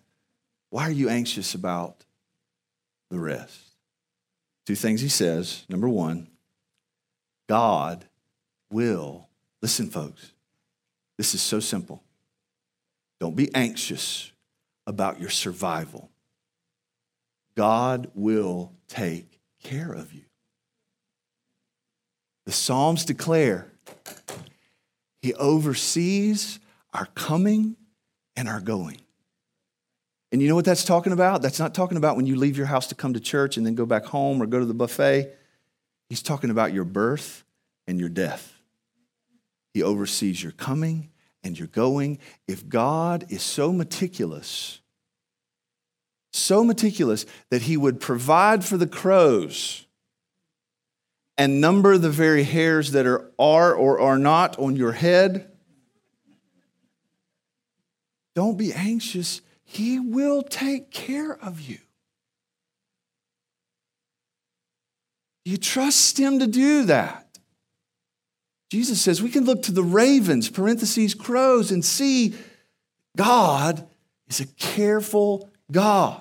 Why 0.71 0.85
are 0.85 0.93
you 0.93 1.09
anxious 1.09 1.55
about 1.55 2.05
the 3.11 3.19
rest? 3.19 3.59
Two 4.67 4.77
things 4.77 5.01
he 5.01 5.09
says. 5.09 5.65
Number 5.69 5.89
one, 5.89 6.29
God 7.49 8.07
will. 8.71 9.29
Listen, 9.61 9.91
folks, 9.91 10.33
this 11.19 11.35
is 11.35 11.43
so 11.43 11.61
simple. 11.61 12.03
Don't 13.19 13.37
be 13.37 13.55
anxious 13.55 14.33
about 14.87 15.21
your 15.21 15.29
survival. 15.29 16.11
God 17.57 18.11
will 18.15 18.73
take 18.89 19.41
care 19.63 19.93
of 19.93 20.15
you. 20.15 20.23
The 22.47 22.53
Psalms 22.53 23.05
declare 23.05 23.71
He 25.23 25.35
oversees 25.35 26.59
our 26.93 27.07
coming 27.15 27.77
and 28.37 28.49
our 28.49 28.61
going. 28.61 29.01
And 30.33 30.41
you 30.41 30.49
know 30.49 30.55
what 30.55 30.65
that's 30.65 30.85
talking 30.85 31.13
about? 31.13 31.43
That's 31.43 31.59
not 31.59 31.75
talking 31.75 31.97
about 31.97 32.17
when 32.17 32.27
you 32.27 32.37
leave 32.37 32.57
your 32.57 32.67
house 32.67 32.87
to 32.89 32.95
come 32.95 33.15
to 33.15 33.21
church 33.21 33.57
and 33.57 33.67
then 33.67 33.75
go 33.75 33.85
back 33.85 34.05
home 34.05 34.41
or 34.41 34.47
go 34.47 34.61
to 34.61 34.65
the 34.65 34.75
buffet. 34.75 35.35
He's 36.09 36.23
talking 36.23 36.51
about 36.51 36.73
your 36.73 36.85
birth 36.85 37.45
and 37.87 37.99
your 37.99 38.09
death. 38.09 38.61
He 39.75 39.83
oversees 39.83 40.43
your 40.43 40.53
coming 40.53 41.11
and 41.43 41.59
your 41.59 41.69
going. 41.69 42.19
If 42.47 42.69
God 42.69 43.27
is 43.29 43.43
so 43.43 43.73
meticulous, 43.73 44.81
so 46.33 46.63
meticulous 46.65 47.27
that 47.51 47.63
he 47.63 47.77
would 47.77 48.01
provide 48.01 48.65
for 48.65 48.77
the 48.77 48.87
crows 48.87 49.87
and 51.41 51.59
number 51.59 51.97
the 51.97 52.11
very 52.11 52.43
hairs 52.43 52.93
that 52.93 53.07
are, 53.07 53.31
are 53.39 53.73
or 53.73 53.99
are 53.99 54.19
not 54.19 54.59
on 54.59 54.77
your 54.77 54.93
head, 54.93 55.51
don't 58.35 58.59
be 58.59 58.75
anxious. 58.75 59.41
He 59.65 59.99
will 59.99 60.43
take 60.43 60.91
care 60.91 61.33
of 61.33 61.63
you. 61.63 61.79
You 65.47 65.57
trust 65.57 66.21
him 66.21 66.41
to 66.41 66.47
do 66.47 66.85
that. 66.85 67.39
Jesus 68.71 69.01
says 69.01 69.23
we 69.23 69.31
can 69.31 69.47
look 69.47 69.63
to 69.63 69.73
the 69.73 69.83
ravens, 69.83 70.51
parentheses, 70.51 71.15
crows, 71.15 71.71
and 71.71 71.83
see 71.83 72.35
God 73.17 73.89
is 74.29 74.41
a 74.41 74.47
careful 74.47 75.49
God. 75.73 76.21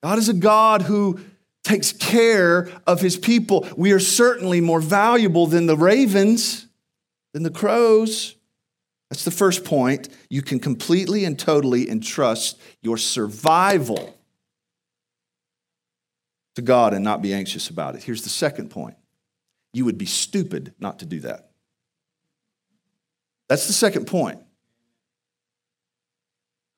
God 0.00 0.18
is 0.18 0.28
a 0.28 0.32
God 0.32 0.82
who 0.82 1.18
takes 1.72 1.92
care 1.92 2.68
of 2.86 3.00
his 3.00 3.16
people. 3.16 3.66
We 3.78 3.92
are 3.92 3.98
certainly 3.98 4.60
more 4.60 4.80
valuable 4.80 5.46
than 5.46 5.64
the 5.64 5.76
ravens, 5.76 6.66
than 7.32 7.44
the 7.44 7.50
crows. 7.50 8.36
That's 9.08 9.24
the 9.24 9.30
first 9.30 9.64
point. 9.64 10.10
You 10.28 10.42
can 10.42 10.60
completely 10.60 11.24
and 11.24 11.38
totally 11.38 11.88
entrust 11.88 12.60
your 12.82 12.98
survival 12.98 14.14
to 16.56 16.62
God 16.62 16.92
and 16.92 17.02
not 17.02 17.22
be 17.22 17.32
anxious 17.32 17.70
about 17.70 17.94
it. 17.94 18.02
Here's 18.02 18.22
the 18.22 18.28
second 18.28 18.70
point 18.70 18.96
you 19.72 19.86
would 19.86 19.96
be 19.96 20.04
stupid 20.04 20.74
not 20.78 20.98
to 20.98 21.06
do 21.06 21.20
that. 21.20 21.52
That's 23.48 23.66
the 23.66 23.72
second 23.72 24.06
point. 24.06 24.40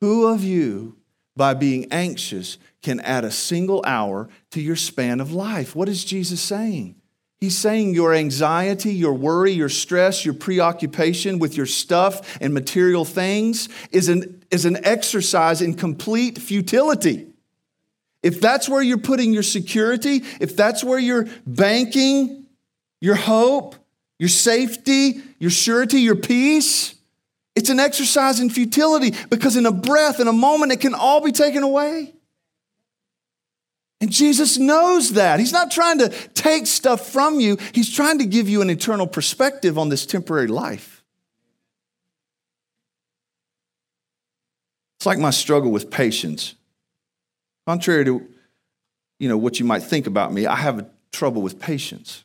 Who 0.00 0.28
of 0.28 0.44
you, 0.44 0.98
by 1.36 1.54
being 1.54 1.86
anxious, 1.90 2.58
can 2.82 3.00
add 3.00 3.24
a 3.24 3.30
single 3.30 3.82
hour 3.84 4.28
to 4.50 4.60
your 4.60 4.76
span 4.76 5.20
of 5.20 5.32
life? 5.32 5.74
What 5.74 5.88
is 5.88 6.04
Jesus 6.04 6.40
saying? 6.40 6.96
He's 7.40 7.58
saying 7.58 7.94
your 7.94 8.14
anxiety, 8.14 8.94
your 8.94 9.12
worry, 9.12 9.52
your 9.52 9.68
stress, 9.68 10.24
your 10.24 10.34
preoccupation 10.34 11.38
with 11.38 11.56
your 11.56 11.66
stuff 11.66 12.38
and 12.40 12.54
material 12.54 13.04
things 13.04 13.68
is 13.90 14.08
an, 14.08 14.42
is 14.50 14.64
an 14.64 14.84
exercise 14.84 15.60
in 15.60 15.74
complete 15.74 16.38
futility. 16.38 17.26
If 18.22 18.40
that's 18.40 18.68
where 18.68 18.80
you're 18.80 18.96
putting 18.96 19.34
your 19.34 19.42
security, 19.42 20.22
if 20.40 20.56
that's 20.56 20.82
where 20.82 20.98
you're 20.98 21.26
banking 21.46 22.46
your 23.00 23.16
hope, 23.16 23.74
your 24.18 24.30
safety, 24.30 25.20
your 25.38 25.50
surety, 25.50 26.00
your 26.00 26.16
peace, 26.16 26.94
it's 27.54 27.70
an 27.70 27.80
exercise 27.80 28.40
in 28.40 28.50
futility 28.50 29.12
because 29.30 29.56
in 29.56 29.66
a 29.66 29.72
breath, 29.72 30.20
in 30.20 30.28
a 30.28 30.32
moment, 30.32 30.72
it 30.72 30.80
can 30.80 30.94
all 30.94 31.20
be 31.20 31.32
taken 31.32 31.62
away. 31.62 32.14
And 34.00 34.10
Jesus 34.10 34.58
knows 34.58 35.12
that. 35.12 35.38
He's 35.38 35.52
not 35.52 35.70
trying 35.70 35.98
to 35.98 36.08
take 36.34 36.66
stuff 36.66 37.08
from 37.10 37.40
you, 37.40 37.56
He's 37.72 37.94
trying 37.94 38.18
to 38.18 38.26
give 38.26 38.48
you 38.48 38.60
an 38.60 38.70
eternal 38.70 39.06
perspective 39.06 39.78
on 39.78 39.88
this 39.88 40.04
temporary 40.04 40.48
life. 40.48 41.02
It's 44.98 45.06
like 45.06 45.18
my 45.18 45.30
struggle 45.30 45.70
with 45.70 45.90
patience. 45.90 46.54
Contrary 47.66 48.04
to 48.04 48.26
you 49.18 49.28
know, 49.28 49.36
what 49.36 49.58
you 49.58 49.64
might 49.64 49.82
think 49.82 50.06
about 50.06 50.32
me, 50.32 50.46
I 50.46 50.56
have 50.56 50.86
trouble 51.12 51.40
with 51.40 51.58
patience, 51.60 52.24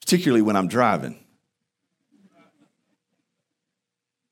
particularly 0.00 0.42
when 0.42 0.56
I'm 0.56 0.68
driving. 0.68 1.18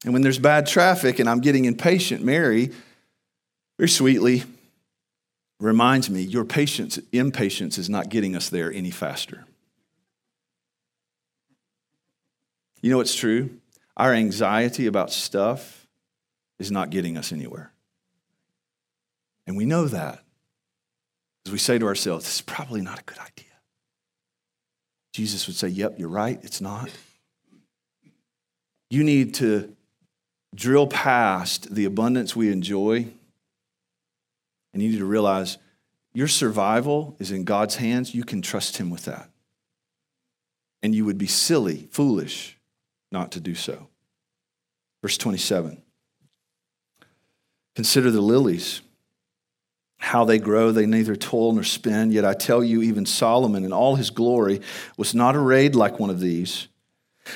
And 0.04 0.12
when 0.12 0.22
there's 0.22 0.38
bad 0.38 0.66
traffic 0.66 1.18
and 1.18 1.28
I'm 1.28 1.40
getting 1.40 1.64
impatient, 1.64 2.24
Mary, 2.24 2.70
very 3.78 3.88
sweetly, 3.88 4.44
reminds 5.60 6.08
me 6.08 6.22
your 6.22 6.44
patience, 6.44 6.98
impatience 7.12 7.78
is 7.78 7.90
not 7.90 8.08
getting 8.08 8.36
us 8.36 8.48
there 8.48 8.72
any 8.72 8.90
faster. 8.90 9.44
You 12.80 12.90
know 12.90 12.98
what's 12.98 13.14
true? 13.14 13.50
Our 13.96 14.14
anxiety 14.14 14.86
about 14.86 15.10
stuff 15.10 15.86
is 16.60 16.70
not 16.70 16.90
getting 16.90 17.16
us 17.16 17.32
anywhere. 17.32 17.72
And 19.46 19.56
we 19.56 19.64
know 19.64 19.86
that. 19.86 20.22
As 21.46 21.52
we 21.52 21.58
say 21.58 21.78
to 21.78 21.86
ourselves, 21.86 22.24
this 22.26 22.36
is 22.36 22.42
probably 22.42 22.82
not 22.82 23.00
a 23.00 23.02
good 23.04 23.18
idea. 23.18 23.46
Jesus 25.12 25.46
would 25.46 25.56
say, 25.56 25.68
Yep, 25.68 25.98
you're 25.98 26.08
right, 26.08 26.38
it's 26.42 26.60
not. 26.60 26.90
You 28.90 29.02
need 29.02 29.34
to 29.34 29.74
drill 30.54 30.86
past 30.86 31.74
the 31.74 31.84
abundance 31.84 32.34
we 32.34 32.50
enjoy, 32.50 33.06
and 34.72 34.82
you 34.82 34.90
need 34.90 34.98
to 34.98 35.04
realize 35.04 35.58
your 36.12 36.28
survival 36.28 37.16
is 37.18 37.30
in 37.30 37.44
God's 37.44 37.76
hands. 37.76 38.14
You 38.14 38.24
can 38.24 38.42
trust 38.42 38.76
Him 38.76 38.90
with 38.90 39.04
that. 39.04 39.30
And 40.82 40.94
you 40.94 41.04
would 41.04 41.18
be 41.18 41.26
silly, 41.26 41.88
foolish 41.90 42.56
not 43.10 43.32
to 43.32 43.40
do 43.40 43.54
so. 43.54 43.88
Verse 45.02 45.18
27 45.18 45.82
Consider 47.74 48.10
the 48.10 48.20
lilies 48.20 48.80
how 49.98 50.24
they 50.24 50.38
grow, 50.38 50.70
they 50.70 50.86
neither 50.86 51.16
toil 51.16 51.52
nor 51.52 51.64
spin. 51.64 52.12
Yet 52.12 52.24
I 52.24 52.34
tell 52.34 52.62
you, 52.62 52.82
even 52.82 53.04
Solomon 53.04 53.64
in 53.64 53.72
all 53.72 53.96
his 53.96 54.10
glory 54.10 54.60
was 54.96 55.14
not 55.14 55.36
arrayed 55.36 55.74
like 55.74 55.98
one 55.98 56.10
of 56.10 56.20
these. 56.20 56.68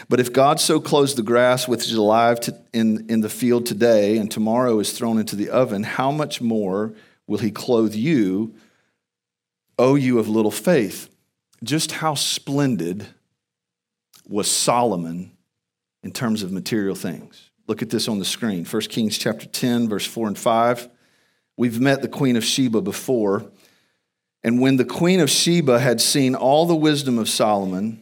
But 0.08 0.20
if 0.20 0.32
God 0.32 0.60
so 0.60 0.80
clothes 0.80 1.14
the 1.14 1.22
grass 1.22 1.68
which 1.68 1.86
is 1.86 1.94
alive 1.94 2.40
to, 2.40 2.58
in, 2.72 3.06
in 3.08 3.20
the 3.20 3.28
field 3.28 3.66
today 3.66 4.18
and 4.18 4.30
tomorrow 4.30 4.78
is 4.78 4.92
thrown 4.92 5.18
into 5.18 5.36
the 5.36 5.50
oven, 5.50 5.82
how 5.82 6.10
much 6.10 6.40
more 6.40 6.94
will 7.26 7.38
he 7.38 7.50
clothe 7.50 7.94
you, 7.94 8.54
O 9.78 9.94
you 9.94 10.18
of 10.18 10.28
little 10.28 10.50
faith? 10.50 11.08
Just 11.62 11.92
how 11.92 12.14
splendid 12.14 13.06
was 14.28 14.50
Solomon 14.50 15.32
in 16.02 16.12
terms 16.12 16.42
of 16.42 16.52
material 16.52 16.94
things? 16.94 17.50
Look 17.68 17.82
at 17.82 17.90
this 17.90 18.08
on 18.08 18.18
the 18.18 18.24
screen. 18.24 18.64
1 18.64 18.82
Kings 18.82 19.16
chapter 19.16 19.46
10, 19.46 19.88
verse 19.88 20.06
4 20.06 20.28
and 20.28 20.38
5. 20.38 20.88
We've 21.56 21.80
met 21.80 22.02
the 22.02 22.08
Queen 22.08 22.36
of 22.36 22.44
Sheba 22.44 22.80
before. 22.80 23.50
And 24.42 24.60
when 24.60 24.76
the 24.76 24.84
Queen 24.84 25.20
of 25.20 25.30
Sheba 25.30 25.78
had 25.78 26.00
seen 26.00 26.34
all 26.34 26.66
the 26.66 26.74
wisdom 26.74 27.18
of 27.18 27.28
Solomon, 27.28 28.01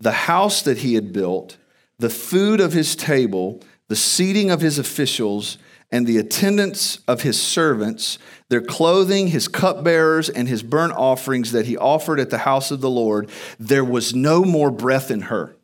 the 0.00 0.12
house 0.12 0.62
that 0.62 0.78
he 0.78 0.94
had 0.94 1.12
built, 1.12 1.56
the 1.98 2.10
food 2.10 2.60
of 2.60 2.72
his 2.72 2.96
table, 2.96 3.62
the 3.88 3.96
seating 3.96 4.50
of 4.50 4.60
his 4.60 4.78
officials, 4.78 5.58
and 5.92 6.06
the 6.06 6.18
attendance 6.18 7.00
of 7.08 7.22
his 7.22 7.40
servants, 7.40 8.18
their 8.48 8.60
clothing, 8.60 9.28
his 9.28 9.48
cupbearers, 9.48 10.28
and 10.28 10.48
his 10.48 10.62
burnt 10.62 10.92
offerings 10.92 11.52
that 11.52 11.66
he 11.66 11.76
offered 11.76 12.20
at 12.20 12.30
the 12.30 12.38
house 12.38 12.70
of 12.70 12.80
the 12.80 12.90
Lord, 12.90 13.28
there 13.58 13.84
was 13.84 14.14
no 14.14 14.44
more 14.44 14.70
breath 14.70 15.10
in 15.10 15.22
her. 15.22 15.56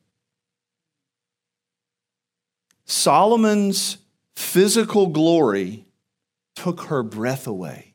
Solomon's 2.84 3.98
physical 4.34 5.08
glory 5.08 5.86
took 6.54 6.82
her 6.82 7.02
breath 7.02 7.46
away. 7.46 7.94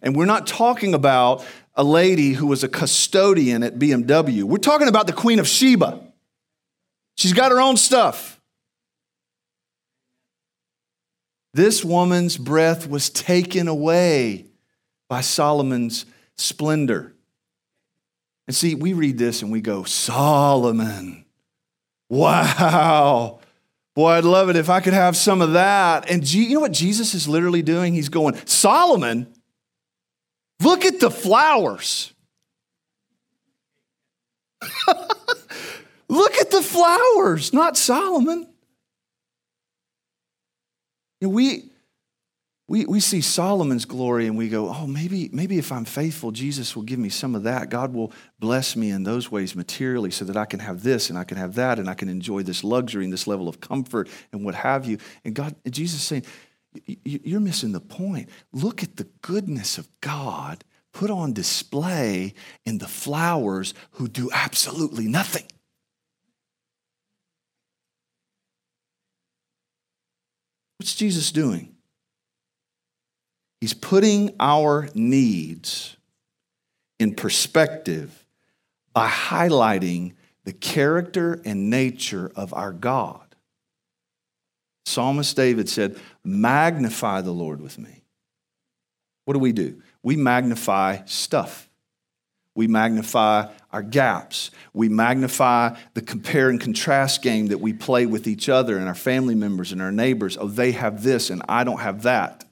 And 0.00 0.14
we're 0.14 0.26
not 0.26 0.46
talking 0.46 0.94
about 0.94 1.44
a 1.78 1.84
lady 1.84 2.32
who 2.34 2.46
was 2.46 2.62
a 2.62 2.68
custodian 2.68 3.62
at 3.62 3.78
BMW. 3.78 4.42
We're 4.42 4.58
talking 4.58 4.88
about 4.88 5.06
the 5.06 5.12
Queen 5.14 5.38
of 5.38 5.48
Sheba. 5.48 6.00
She's 7.16 7.32
got 7.32 7.52
her 7.52 7.60
own 7.60 7.76
stuff. 7.76 8.40
This 11.54 11.82
woman's 11.84 12.36
breath 12.36 12.88
was 12.88 13.08
taken 13.08 13.68
away 13.68 14.46
by 15.08 15.22
Solomon's 15.22 16.04
splendor. 16.36 17.14
And 18.46 18.54
see, 18.54 18.74
we 18.74 18.92
read 18.92 19.16
this 19.16 19.40
and 19.42 19.50
we 19.50 19.60
go, 19.60 19.84
Solomon, 19.84 21.24
wow, 22.10 23.40
Boy, 23.98 24.10
I'd 24.10 24.24
love 24.24 24.48
it 24.48 24.54
if 24.54 24.70
I 24.70 24.78
could 24.78 24.92
have 24.92 25.16
some 25.16 25.42
of 25.42 25.54
that. 25.54 26.08
And 26.08 26.32
you 26.32 26.54
know 26.54 26.60
what 26.60 26.70
Jesus 26.70 27.14
is 27.14 27.26
literally 27.26 27.62
doing? 27.62 27.94
He's 27.94 28.08
going, 28.08 28.36
Solomon, 28.46 29.26
look 30.60 30.84
at 30.84 31.00
the 31.00 31.10
flowers. 31.10 32.12
look 36.08 36.34
at 36.36 36.50
the 36.50 36.62
flowers, 36.62 37.52
not 37.52 37.76
Solomon. 37.76 38.48
You 41.20 41.28
know, 41.28 41.34
we, 41.34 41.70
we, 42.68 42.84
we 42.84 43.00
see 43.00 43.22
Solomon's 43.22 43.86
glory 43.86 44.26
and 44.26 44.36
we 44.36 44.48
go, 44.48 44.68
oh, 44.68 44.86
maybe, 44.86 45.30
maybe 45.32 45.58
if 45.58 45.72
I'm 45.72 45.86
faithful, 45.86 46.32
Jesus 46.32 46.76
will 46.76 46.82
give 46.82 46.98
me 46.98 47.08
some 47.08 47.34
of 47.34 47.44
that. 47.44 47.70
God 47.70 47.94
will 47.94 48.12
bless 48.38 48.76
me 48.76 48.90
in 48.90 49.04
those 49.04 49.30
ways 49.30 49.56
materially 49.56 50.10
so 50.10 50.26
that 50.26 50.36
I 50.36 50.44
can 50.44 50.60
have 50.60 50.82
this 50.82 51.08
and 51.08 51.18
I 51.18 51.24
can 51.24 51.38
have 51.38 51.54
that 51.54 51.78
and 51.78 51.88
I 51.88 51.94
can 51.94 52.08
enjoy 52.08 52.42
this 52.42 52.62
luxury 52.62 53.04
and 53.04 53.12
this 53.12 53.26
level 53.26 53.48
of 53.48 53.60
comfort 53.60 54.08
and 54.32 54.44
what 54.44 54.54
have 54.54 54.84
you. 54.84 54.98
And 55.24 55.34
God, 55.34 55.56
Jesus 55.68 56.00
is 56.00 56.06
saying, 56.06 56.24
you're 57.04 57.40
missing 57.40 57.72
the 57.72 57.80
point. 57.80 58.28
Look 58.52 58.82
at 58.82 58.96
the 58.96 59.08
goodness 59.22 59.78
of 59.78 59.88
God 60.00 60.64
put 60.92 61.10
on 61.10 61.32
display 61.32 62.34
in 62.66 62.78
the 62.78 62.88
flowers 62.88 63.72
who 63.92 64.08
do 64.08 64.30
absolutely 64.32 65.06
nothing. 65.06 65.46
What's 70.78 70.94
Jesus 70.94 71.30
doing? 71.30 71.76
He's 73.60 73.74
putting 73.74 74.34
our 74.40 74.88
needs 74.94 75.96
in 76.98 77.14
perspective 77.14 78.26
by 78.92 79.08
highlighting 79.08 80.14
the 80.44 80.52
character 80.52 81.40
and 81.44 81.70
nature 81.70 82.30
of 82.34 82.54
our 82.54 82.72
God. 82.72 83.27
Psalmist 84.88 85.36
David 85.36 85.68
said, 85.68 86.00
Magnify 86.24 87.20
the 87.20 87.30
Lord 87.30 87.60
with 87.60 87.78
me. 87.78 88.02
What 89.26 89.34
do 89.34 89.40
we 89.40 89.52
do? 89.52 89.82
We 90.02 90.16
magnify 90.16 91.04
stuff. 91.04 91.68
We 92.54 92.66
magnify 92.66 93.52
our 93.70 93.82
gaps. 93.82 94.50
We 94.72 94.88
magnify 94.88 95.76
the 95.94 96.00
compare 96.00 96.48
and 96.48 96.60
contrast 96.60 97.22
game 97.22 97.48
that 97.48 97.60
we 97.60 97.72
play 97.72 98.06
with 98.06 98.26
each 98.26 98.48
other 98.48 98.78
and 98.78 98.88
our 98.88 98.94
family 98.94 99.34
members 99.34 99.70
and 99.70 99.82
our 99.82 99.92
neighbors. 99.92 100.38
Oh, 100.40 100.48
they 100.48 100.72
have 100.72 101.02
this 101.02 101.30
and 101.30 101.42
I 101.48 101.64
don't 101.64 101.80
have 101.80 102.02
that. 102.02 102.44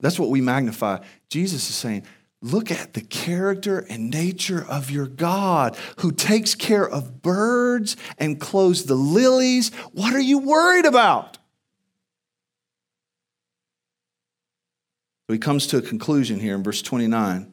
That's 0.00 0.18
what 0.18 0.30
we 0.30 0.40
magnify. 0.40 0.98
Jesus 1.30 1.70
is 1.70 1.76
saying, 1.76 2.04
look 2.40 2.70
at 2.70 2.94
the 2.94 3.00
character 3.00 3.78
and 3.88 4.10
nature 4.10 4.64
of 4.68 4.90
your 4.90 5.06
God 5.06 5.76
who 5.98 6.12
takes 6.12 6.54
care 6.54 6.88
of 6.88 7.20
birds 7.22 7.96
and 8.18 8.40
clothes 8.40 8.84
the 8.84 8.94
lilies. 8.94 9.74
What 9.92 10.14
are 10.14 10.20
you 10.20 10.38
worried 10.38 10.86
about? 10.86 11.38
He 15.28 15.38
comes 15.38 15.66
to 15.68 15.78
a 15.78 15.82
conclusion 15.82 16.40
here 16.40 16.54
in 16.54 16.62
verse 16.62 16.80
29. 16.80 17.52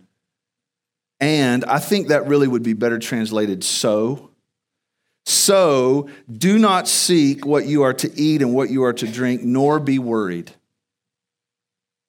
And 1.19 1.65
I 1.65 1.79
think 1.79 2.07
that 2.07 2.27
really 2.27 2.47
would 2.47 2.63
be 2.63 2.73
better 2.73 2.99
translated 2.99 3.63
so. 3.63 4.31
So 5.25 6.09
do 6.31 6.59
not 6.59 6.87
seek 6.87 7.45
what 7.45 7.65
you 7.65 7.81
are 7.83 7.93
to 7.95 8.19
eat 8.19 8.41
and 8.41 8.53
what 8.53 8.69
you 8.69 8.83
are 8.83 8.93
to 8.93 9.07
drink, 9.07 9.41
nor 9.41 9.79
be 9.79 9.99
worried. 9.99 10.53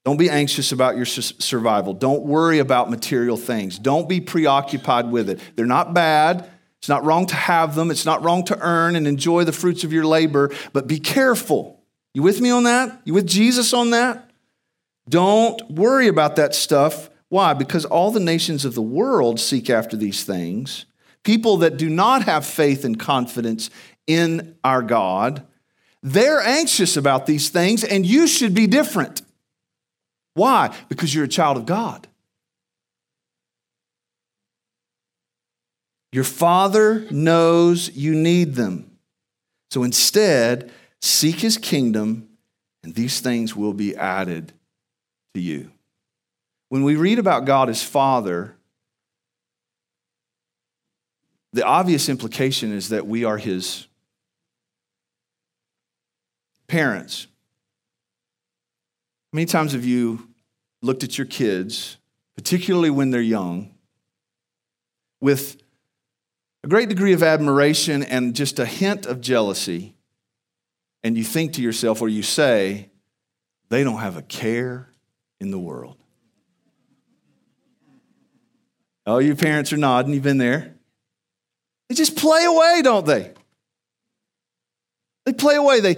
Don't 0.07 0.19
be 0.19 0.31
anxious 0.31 0.71
about 0.71 0.95
your 0.95 1.05
survival. 1.05 1.93
Don't 1.93 2.23
worry 2.23 2.61
about 2.61 2.89
material 2.89 3.37
things. 3.37 3.77
Don't 3.77 4.09
be 4.09 4.21
preoccupied 4.21 5.11
with 5.11 5.29
it. 5.29 5.41
They're 5.57 5.67
not 5.67 5.95
bad. 5.95 6.49
It's 6.79 6.89
not 6.89 7.05
wrong 7.05 7.27
to 7.27 7.35
have 7.35 7.75
them. 7.75 7.91
It's 7.91 8.07
not 8.07 8.23
wrong 8.23 8.45
to 8.45 8.57
earn 8.61 8.95
and 8.95 9.09
enjoy 9.09 9.43
the 9.43 9.51
fruits 9.51 9.83
of 9.83 9.93
your 9.93 10.07
labor, 10.07 10.53
but 10.73 10.87
be 10.87 11.01
careful. 11.01 11.83
You 12.15 12.23
with 12.23 12.41
me 12.41 12.51
on 12.51 12.63
that? 12.63 13.01
You 13.03 13.15
with 13.15 13.27
Jesus 13.27 13.75
on 13.75 13.91
that? 13.91 14.31
Don't 15.09 15.61
worry 15.69 16.07
about 16.07 16.37
that 16.37 16.55
stuff. 16.55 17.11
Why? 17.29 17.53
Because 17.53 17.85
all 17.85 18.13
the 18.13 18.21
nations 18.21 18.65
of 18.65 18.77
the 18.77 18.83
world 18.83 19.41
seek 19.41 19.69
after 19.69 19.97
these 19.97 20.23
things. 20.23 20.87
People 21.25 21.57
that 21.57 21.79
do 21.79 21.91
not 21.91 22.23
have 22.27 22.47
faith 22.47 22.85
and 22.85 22.97
confidence 22.97 23.71
in 24.07 24.55
our 24.63 24.83
God, 24.83 25.45
they're 26.01 26.41
anxious 26.41 26.97
about 26.97 27.27
these 27.27 27.49
things, 27.49 27.83
and 27.83 28.07
you 28.07 28.29
should 28.29 28.55
be 28.55 28.69
different. 28.69 29.23
Why? 30.37 30.77
Because 30.91 31.15
you're 31.15 31.25
a 31.25 31.29
child 31.29 31.57
of 31.57 31.65
God. 31.65 32.07
Your 36.13 36.25
Father 36.25 37.07
knows 37.11 37.91
you 37.97 38.15
need 38.15 38.55
them. 38.55 38.99
So 39.71 39.83
instead, 39.83 40.71
seek 41.01 41.37
His 41.37 41.57
kingdom, 41.57 42.29
and 42.85 42.95
these 42.95 43.21
things 43.21 43.57
will 43.57 43.73
be 43.73 43.97
added 43.97 44.53
to 45.35 45.41
you. 45.41 45.71
When 46.69 46.83
we 46.83 46.97
read 46.97 47.19
about 47.19 47.47
God 47.47 47.71
as 47.71 47.83
Father, 47.83 48.57
the 51.55 51.65
obvious 51.65 52.11
implication 52.11 52.73
is 52.73 52.91
that 52.91 53.07
we 53.07 53.25
are 53.25 53.39
His 53.39 53.87
parents. 56.69 57.27
How 59.33 59.37
many 59.37 59.47
times 59.47 59.73
have 59.73 59.85
you 59.85 60.29
looked 60.83 61.03
at 61.03 61.19
your 61.19 61.27
kids, 61.27 61.97
particularly 62.37 62.91
when 62.91 63.11
they're 63.11 63.21
young, 63.21 63.75
with 65.21 65.57
a 66.63 66.69
great 66.69 66.89
degree 66.89 67.13
of 67.13 67.23
admiration 67.23 68.03
and 68.03 68.35
just 68.35 68.59
a 68.59 68.67
hint 68.67 69.05
of 69.05 69.21
jealousy, 69.21 69.95
and 71.03 71.17
you 71.17 71.25
think 71.25 71.55
to 71.55 71.63
yourself, 71.63 72.01
or 72.01 72.09
you 72.09 72.23
say, 72.23 72.91
they 73.69 73.83
don't 73.83 73.99
have 73.99 74.17
a 74.17 74.23
care 74.23 74.91
in 75.41 75.51
the 75.51 75.59
world? 75.59 75.97
Oh, 79.07 79.19
your 79.19 79.37
parents 79.37 79.73
are 79.73 79.77
nodding, 79.77 80.15
you've 80.15 80.23
been 80.23 80.39
there. 80.39 80.75
They 81.89 81.95
just 81.95 82.17
play 82.17 82.45
away, 82.45 82.81
don't 82.83 83.07
they? 83.07 83.33
They 85.25 85.33
play 85.33 85.57
away. 85.57 85.81
They, 85.81 85.97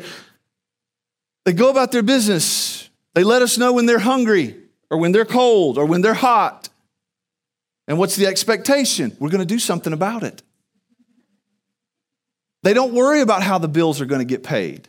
they 1.44 1.52
go 1.52 1.70
about 1.70 1.92
their 1.92 2.02
business 2.02 2.77
they 3.14 3.24
let 3.24 3.42
us 3.42 3.58
know 3.58 3.72
when 3.72 3.86
they're 3.86 3.98
hungry 3.98 4.56
or 4.90 4.98
when 4.98 5.12
they're 5.12 5.24
cold 5.24 5.78
or 5.78 5.84
when 5.84 6.00
they're 6.00 6.14
hot. 6.14 6.68
And 7.86 7.98
what's 7.98 8.16
the 8.16 8.26
expectation? 8.26 9.16
We're 9.18 9.30
going 9.30 9.40
to 9.40 9.46
do 9.46 9.58
something 9.58 9.92
about 9.92 10.22
it. 10.22 10.42
They 12.62 12.74
don't 12.74 12.92
worry 12.92 13.20
about 13.20 13.42
how 13.42 13.58
the 13.58 13.68
bills 13.68 14.00
are 14.00 14.06
going 14.06 14.20
to 14.20 14.24
get 14.24 14.42
paid. 14.42 14.88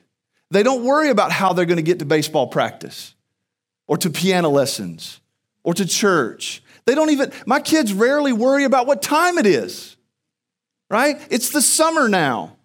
They 0.52 0.64
don't 0.64 0.84
worry 0.84 1.10
about 1.10 1.32
how 1.32 1.54
they're 1.54 1.66
going 1.66 1.78
to 1.78 1.84
get 1.84 2.00
to 2.00 2.06
baseball 2.06 2.48
practice 2.48 3.14
or 3.88 3.98
to 3.98 4.10
piano 4.10 4.50
lessons 4.50 5.22
or 5.64 5.74
to 5.74 5.86
church. 5.86 6.64
They 6.86 6.96
don't 6.96 7.12
even, 7.12 7.32
my 7.46 7.60
kids 7.60 7.94
rarely 7.94 8.34
worry 8.34 8.64
about 8.64 8.88
what 8.88 9.02
time 9.02 9.38
it 9.38 9.46
is, 9.46 9.96
right? 10.90 11.22
It's 11.30 11.52
the 11.52 11.62
summer 11.62 12.10
now. 12.10 12.56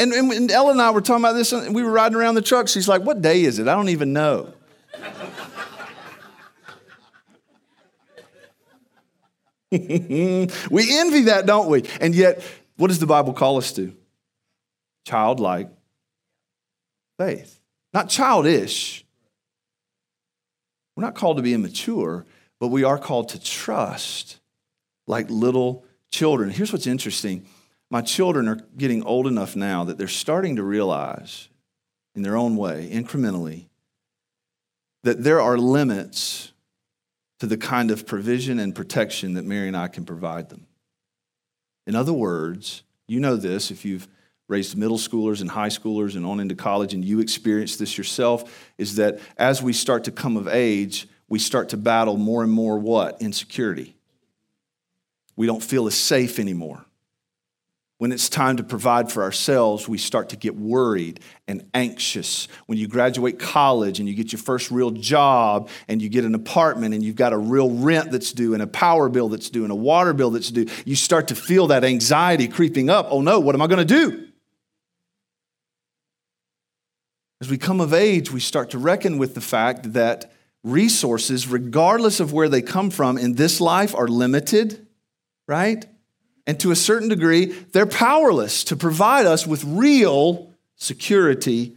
And, 0.00 0.12
and 0.14 0.50
Ella 0.50 0.72
and 0.72 0.80
I 0.80 0.90
were 0.90 1.02
talking 1.02 1.22
about 1.22 1.34
this, 1.34 1.52
and 1.52 1.74
we 1.74 1.82
were 1.82 1.90
riding 1.90 2.16
around 2.16 2.34
the 2.34 2.42
truck. 2.42 2.68
She's 2.68 2.88
like, 2.88 3.02
What 3.02 3.20
day 3.20 3.42
is 3.42 3.58
it? 3.58 3.68
I 3.68 3.74
don't 3.74 3.90
even 3.90 4.14
know. 4.14 4.52
we 9.70 9.78
envy 9.78 11.20
that, 11.22 11.44
don't 11.46 11.68
we? 11.68 11.84
And 12.00 12.14
yet, 12.14 12.42
what 12.76 12.88
does 12.88 12.98
the 12.98 13.06
Bible 13.06 13.34
call 13.34 13.58
us 13.58 13.72
to? 13.74 13.94
Childlike 15.06 15.70
faith. 17.18 17.60
Not 17.92 18.08
childish. 18.08 19.04
We're 20.96 21.04
not 21.04 21.14
called 21.14 21.36
to 21.36 21.42
be 21.42 21.52
immature, 21.52 22.24
but 22.58 22.68
we 22.68 22.84
are 22.84 22.98
called 22.98 23.28
to 23.30 23.40
trust 23.40 24.38
like 25.06 25.28
little 25.28 25.84
children. 26.10 26.50
Here's 26.50 26.72
what's 26.72 26.86
interesting 26.86 27.46
my 27.90 28.00
children 28.00 28.48
are 28.48 28.60
getting 28.76 29.02
old 29.02 29.26
enough 29.26 29.56
now 29.56 29.84
that 29.84 29.98
they're 29.98 30.08
starting 30.08 30.56
to 30.56 30.62
realize, 30.62 31.48
in 32.14 32.22
their 32.22 32.36
own 32.36 32.56
way, 32.56 32.88
incrementally, 32.90 33.66
that 35.02 35.24
there 35.24 35.40
are 35.40 35.58
limits 35.58 36.52
to 37.40 37.46
the 37.46 37.56
kind 37.56 37.90
of 37.90 38.06
provision 38.06 38.58
and 38.60 38.74
protection 38.74 39.34
that 39.34 39.44
Mary 39.44 39.66
and 39.66 39.76
I 39.76 39.88
can 39.88 40.04
provide 40.04 40.50
them. 40.50 40.66
In 41.86 41.96
other 41.96 42.12
words, 42.12 42.82
you 43.08 43.18
know 43.18 43.36
this 43.36 43.70
if 43.70 43.84
you've 43.84 44.06
raised 44.46 44.76
middle 44.76 44.98
schoolers 44.98 45.40
and 45.40 45.50
high 45.50 45.68
schoolers 45.68 46.16
and 46.16 46.26
on 46.26 46.38
into 46.38 46.54
college 46.54 46.92
and 46.92 47.04
you 47.04 47.20
experience 47.20 47.76
this 47.76 47.96
yourself 47.96 48.72
is 48.78 48.96
that 48.96 49.20
as 49.36 49.62
we 49.62 49.72
start 49.72 50.04
to 50.04 50.10
come 50.12 50.36
of 50.36 50.48
age, 50.48 51.08
we 51.28 51.38
start 51.38 51.70
to 51.70 51.76
battle 51.76 52.16
more 52.16 52.42
and 52.42 52.52
more 52.52 52.78
what? 52.78 53.22
Insecurity. 53.22 53.96
We 55.34 55.46
don't 55.46 55.62
feel 55.62 55.86
as 55.86 55.94
safe 55.94 56.38
anymore 56.38 56.84
when 58.00 58.12
it's 58.12 58.30
time 58.30 58.56
to 58.56 58.62
provide 58.62 59.12
for 59.12 59.22
ourselves, 59.22 59.86
we 59.86 59.98
start 59.98 60.30
to 60.30 60.36
get 60.36 60.56
worried 60.56 61.20
and 61.46 61.68
anxious. 61.74 62.48
When 62.64 62.78
you 62.78 62.88
graduate 62.88 63.38
college 63.38 63.98
and 63.98 64.08
you 64.08 64.14
get 64.14 64.32
your 64.32 64.40
first 64.40 64.70
real 64.70 64.90
job 64.90 65.68
and 65.86 66.00
you 66.00 66.08
get 66.08 66.24
an 66.24 66.34
apartment 66.34 66.94
and 66.94 67.04
you've 67.04 67.16
got 67.16 67.34
a 67.34 67.36
real 67.36 67.70
rent 67.70 68.10
that's 68.10 68.32
due 68.32 68.54
and 68.54 68.62
a 68.62 68.66
power 68.66 69.10
bill 69.10 69.28
that's 69.28 69.50
due 69.50 69.64
and 69.64 69.70
a 69.70 69.74
water 69.74 70.14
bill 70.14 70.30
that's 70.30 70.50
due, 70.50 70.64
you 70.86 70.96
start 70.96 71.28
to 71.28 71.34
feel 71.34 71.66
that 71.66 71.84
anxiety 71.84 72.48
creeping 72.48 72.88
up. 72.88 73.08
Oh 73.10 73.20
no, 73.20 73.38
what 73.38 73.54
am 73.54 73.60
I 73.60 73.66
going 73.66 73.86
to 73.86 73.94
do? 73.94 74.28
As 77.42 77.50
we 77.50 77.58
come 77.58 77.82
of 77.82 77.92
age, 77.92 78.32
we 78.32 78.40
start 78.40 78.70
to 78.70 78.78
reckon 78.78 79.18
with 79.18 79.34
the 79.34 79.42
fact 79.42 79.92
that 79.92 80.32
resources, 80.64 81.46
regardless 81.46 82.18
of 82.18 82.32
where 82.32 82.48
they 82.48 82.62
come 82.62 82.88
from 82.88 83.18
in 83.18 83.34
this 83.34 83.60
life, 83.60 83.94
are 83.94 84.08
limited, 84.08 84.86
right? 85.46 85.84
And 86.50 86.58
to 86.58 86.72
a 86.72 86.76
certain 86.76 87.08
degree, 87.08 87.44
they're 87.44 87.86
powerless 87.86 88.64
to 88.64 88.74
provide 88.74 89.24
us 89.24 89.46
with 89.46 89.62
real 89.62 90.50
security 90.74 91.76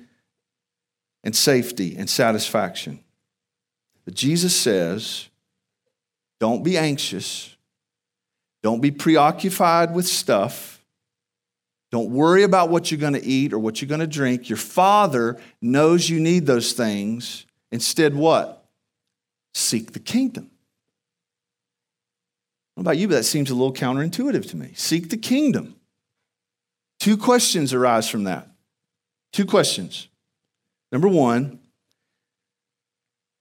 and 1.23 1.35
safety 1.35 1.95
and 1.95 2.09
satisfaction. 2.09 2.99
But 4.03 4.15
Jesus 4.15 4.55
says, 4.55 5.29
don't 6.39 6.63
be 6.63 6.75
anxious. 6.75 7.55
Don't 8.63 8.81
be 8.81 8.89
preoccupied 8.89 9.93
with 9.93 10.07
stuff. 10.07 10.83
Don't 11.91 12.09
worry 12.09 12.41
about 12.41 12.69
what 12.69 12.89
you're 12.89 12.99
going 12.99 13.13
to 13.13 13.23
eat 13.23 13.53
or 13.53 13.59
what 13.59 13.79
you're 13.79 13.89
going 13.89 13.99
to 13.99 14.07
drink. 14.07 14.49
Your 14.49 14.57
Father 14.57 15.39
knows 15.61 16.09
you 16.09 16.19
need 16.19 16.47
those 16.47 16.73
things. 16.73 17.45
Instead, 17.71 18.15
what? 18.15 18.65
Seek 19.53 19.91
the 19.91 19.99
kingdom 19.99 20.49
about 22.77 22.97
you, 22.97 23.07
but 23.07 23.15
that 23.15 23.23
seems 23.23 23.49
a 23.49 23.55
little 23.55 23.73
counterintuitive 23.73 24.49
to 24.49 24.57
me. 24.57 24.71
Seek 24.75 25.09
the 25.09 25.17
kingdom. 25.17 25.75
Two 26.99 27.17
questions 27.17 27.73
arise 27.73 28.09
from 28.09 28.23
that. 28.23 28.47
Two 29.31 29.45
questions. 29.45 30.07
Number 30.91 31.07
one, 31.07 31.59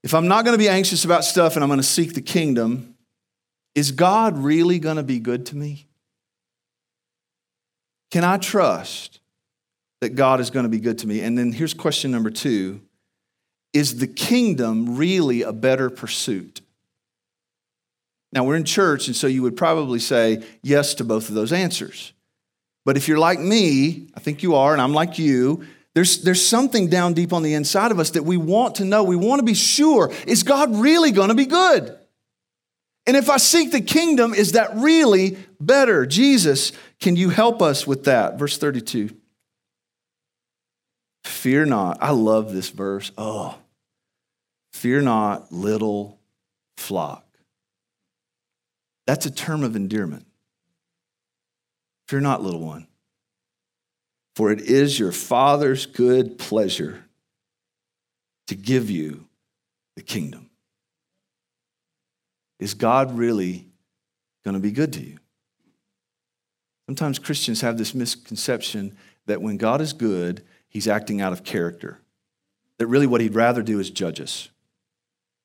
if 0.03 0.15
I'm 0.15 0.27
not 0.27 0.45
going 0.45 0.55
to 0.55 0.59
be 0.59 0.69
anxious 0.69 1.05
about 1.05 1.25
stuff 1.25 1.55
and 1.55 1.63
I'm 1.63 1.69
going 1.69 1.79
to 1.79 1.87
seek 1.87 2.15
the 2.15 2.23
kingdom, 2.23 2.97
is 3.75 3.93
God 3.93 4.37
really 4.37 4.79
going 4.79 4.97
to 4.97 5.03
be 5.03 5.21
good 5.21 5.47
to 5.47 5.57
me? 5.57 5.87
Can 8.11 8.25
I 8.25 8.37
trust 8.37 9.21
that 10.01 10.11
God 10.11 10.41
is 10.41 10.51
going 10.51 10.65
to 10.65 10.69
be 10.71 10.81
good 10.81 10.99
to 10.99 11.07
me? 11.07 11.21
And 11.21 11.39
then 11.39 11.53
here's 11.53 11.73
question 11.73 12.11
number 12.11 12.31
two 12.31 12.81
Is 13.73 13.99
the 13.99 14.07
kingdom 14.07 14.97
really 14.97 15.43
a 15.43 15.53
better 15.53 15.89
pursuit? 15.89 16.61
Now, 18.33 18.45
we're 18.45 18.57
in 18.57 18.65
church, 18.65 19.07
and 19.09 19.17
so 19.17 19.27
you 19.27 19.43
would 19.43 19.57
probably 19.57 19.99
say 19.99 20.43
yes 20.63 20.95
to 20.95 21.05
both 21.05 21.29
of 21.29 21.35
those 21.35 21.53
answers. 21.53 22.13
But 22.85 22.97
if 22.97 23.07
you're 23.09 23.19
like 23.19 23.39
me, 23.39 24.09
I 24.15 24.21
think 24.21 24.43
you 24.43 24.55
are, 24.55 24.73
and 24.73 24.81
I'm 24.81 24.95
like 24.95 25.19
you, 25.19 25.65
there's, 25.95 26.23
there's 26.23 26.45
something 26.45 26.89
down 26.89 27.13
deep 27.13 27.33
on 27.33 27.43
the 27.43 27.55
inside 27.55 27.91
of 27.91 27.99
us 27.99 28.11
that 28.11 28.23
we 28.23 28.37
want 28.37 28.77
to 28.77 28.85
know. 28.85 29.05
We 29.05 29.17
want 29.17 29.41
to 29.41 29.45
be 29.45 29.55
sure 29.55 30.11
is 30.27 30.43
God 30.43 30.75
really 30.75 31.11
going 31.11 31.29
to 31.29 31.35
be 31.35 31.47
good? 31.47 31.97
And 33.07 33.17
if 33.17 33.29
I 33.29 33.37
seek 33.37 33.73
the 33.73 33.81
kingdom, 33.81 34.33
is 34.33 34.53
that 34.53 34.77
really 34.77 35.37
better? 35.61 36.07
Jesus, 36.07 36.73
can 37.01 37.17
you 37.17 37.31
help 37.31 37.61
us 37.61 37.87
with 37.87 38.05
that? 38.05 38.39
Verse 38.39 38.57
32. 38.59 39.11
Fear 41.25 41.67
not. 41.67 41.99
I 42.01 42.11
love 42.11 42.53
this 42.53 42.71
verse. 42.71 43.11
Oh, 43.19 43.59
fear 44.73 45.03
not, 45.03 45.53
little 45.53 46.21
flock. 46.77 47.22
That's 49.07 49.27
a 49.27 49.31
term 49.31 49.65
of 49.65 49.77
endearment. 49.77 50.27
Fear 52.09 52.21
not, 52.21 52.43
little 52.43 52.61
one. 52.61 52.87
For 54.37 54.51
it 54.51 54.61
is 54.61 54.99
your 54.99 55.13
Father's 55.13 55.87
good 55.87 56.39
pleasure 56.39 57.05
to 58.47 58.55
give 58.55 58.91
you 58.91 59.27
the 59.97 60.03
kingdom. 60.03 60.51
Is 62.59 62.75
God 62.75 63.17
really 63.17 63.67
going 64.45 64.55
to 64.55 64.61
be 64.61 64.73
good 64.73 64.93
to 64.95 65.01
you? 65.01 65.19
Sometimes 66.87 67.19
Christians 67.19 67.61
have 67.61 67.79
this 67.79 67.95
misconception 67.95 68.97
that 69.27 69.43
when 69.43 69.57
God 69.57 69.81
is 69.81 69.93
good, 69.93 70.45
he's 70.69 70.89
acting 70.89 71.21
out 71.21 71.33
of 71.33 71.45
character. 71.45 72.01
That 72.79 72.87
really 72.87 73.07
what 73.07 73.21
he'd 73.21 73.35
rather 73.35 73.63
do 73.63 73.79
is 73.81 73.91
judge 73.91 74.21
us. 74.21 74.49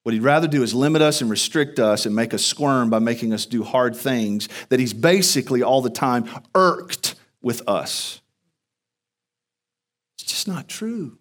What 0.07 0.13
he'd 0.13 0.21
rather 0.21 0.47
do 0.47 0.63
is 0.63 0.73
limit 0.73 1.01
us 1.01 1.19
and 1.19 1.29
restrict 1.29 1.79
us 1.79 2.05
and 2.05 2.15
make 2.15 2.33
us 2.33 2.41
squirm 2.41 2.89
by 2.89 2.99
making 2.99 3.33
us 3.33 3.45
do 3.45 3.61
hard 3.61 3.93
things, 3.93 4.47
that 4.69 4.79
he's 4.79 4.93
basically 4.93 5.61
all 5.61 5.81
the 5.81 5.89
time 5.89 6.29
irked 6.55 7.15
with 7.41 7.61
us. 7.67 8.21
It's 10.17 10.31
just 10.31 10.47
not 10.47 10.69
true. 10.69 11.17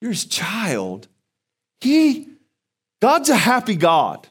You're 0.00 0.10
his 0.10 0.24
child. 0.24 1.06
He, 1.80 2.30
God's 3.00 3.28
a 3.28 3.36
happy 3.36 3.76
God. 3.76 4.26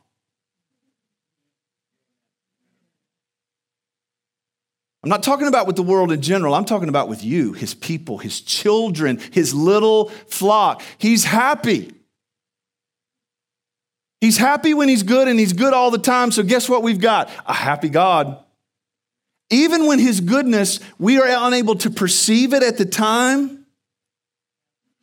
I'm 5.04 5.10
not 5.10 5.24
talking 5.24 5.48
about 5.48 5.67
with 5.67 5.78
the 5.78 5.84
world 5.84 6.12
in 6.12 6.22
general. 6.22 6.54
I'm 6.54 6.65
talking 6.65 6.89
about 6.89 7.08
with 7.08 7.24
you, 7.24 7.54
his 7.54 7.74
people, 7.74 8.17
his 8.17 8.41
children, 8.41 9.22
his 9.32 9.54
little 9.54 10.10
flock. 10.28 10.82
He's 10.98 11.24
happy. 11.24 11.93
He's 14.24 14.38
happy 14.38 14.74
when 14.74 14.88
he's 14.88 15.04
good 15.04 15.28
and 15.28 15.38
he's 15.38 15.52
good 15.52 15.74
all 15.74 15.92
the 15.92 15.98
time. 15.98 16.32
So, 16.32 16.44
guess 16.44 16.70
what 16.70 16.82
we've 16.82 17.02
got? 17.02 17.30
A 17.46 17.54
happy 17.54 17.90
God. 17.90 18.42
Even 19.50 19.86
when 19.86 20.00
his 20.00 20.22
goodness, 20.22 20.80
we 20.98 21.20
are 21.20 21.28
unable 21.46 21.76
to 21.76 21.90
perceive 21.90 22.54
it 22.54 22.64
at 22.64 22.78
the 22.78 22.86
time, 22.86 23.66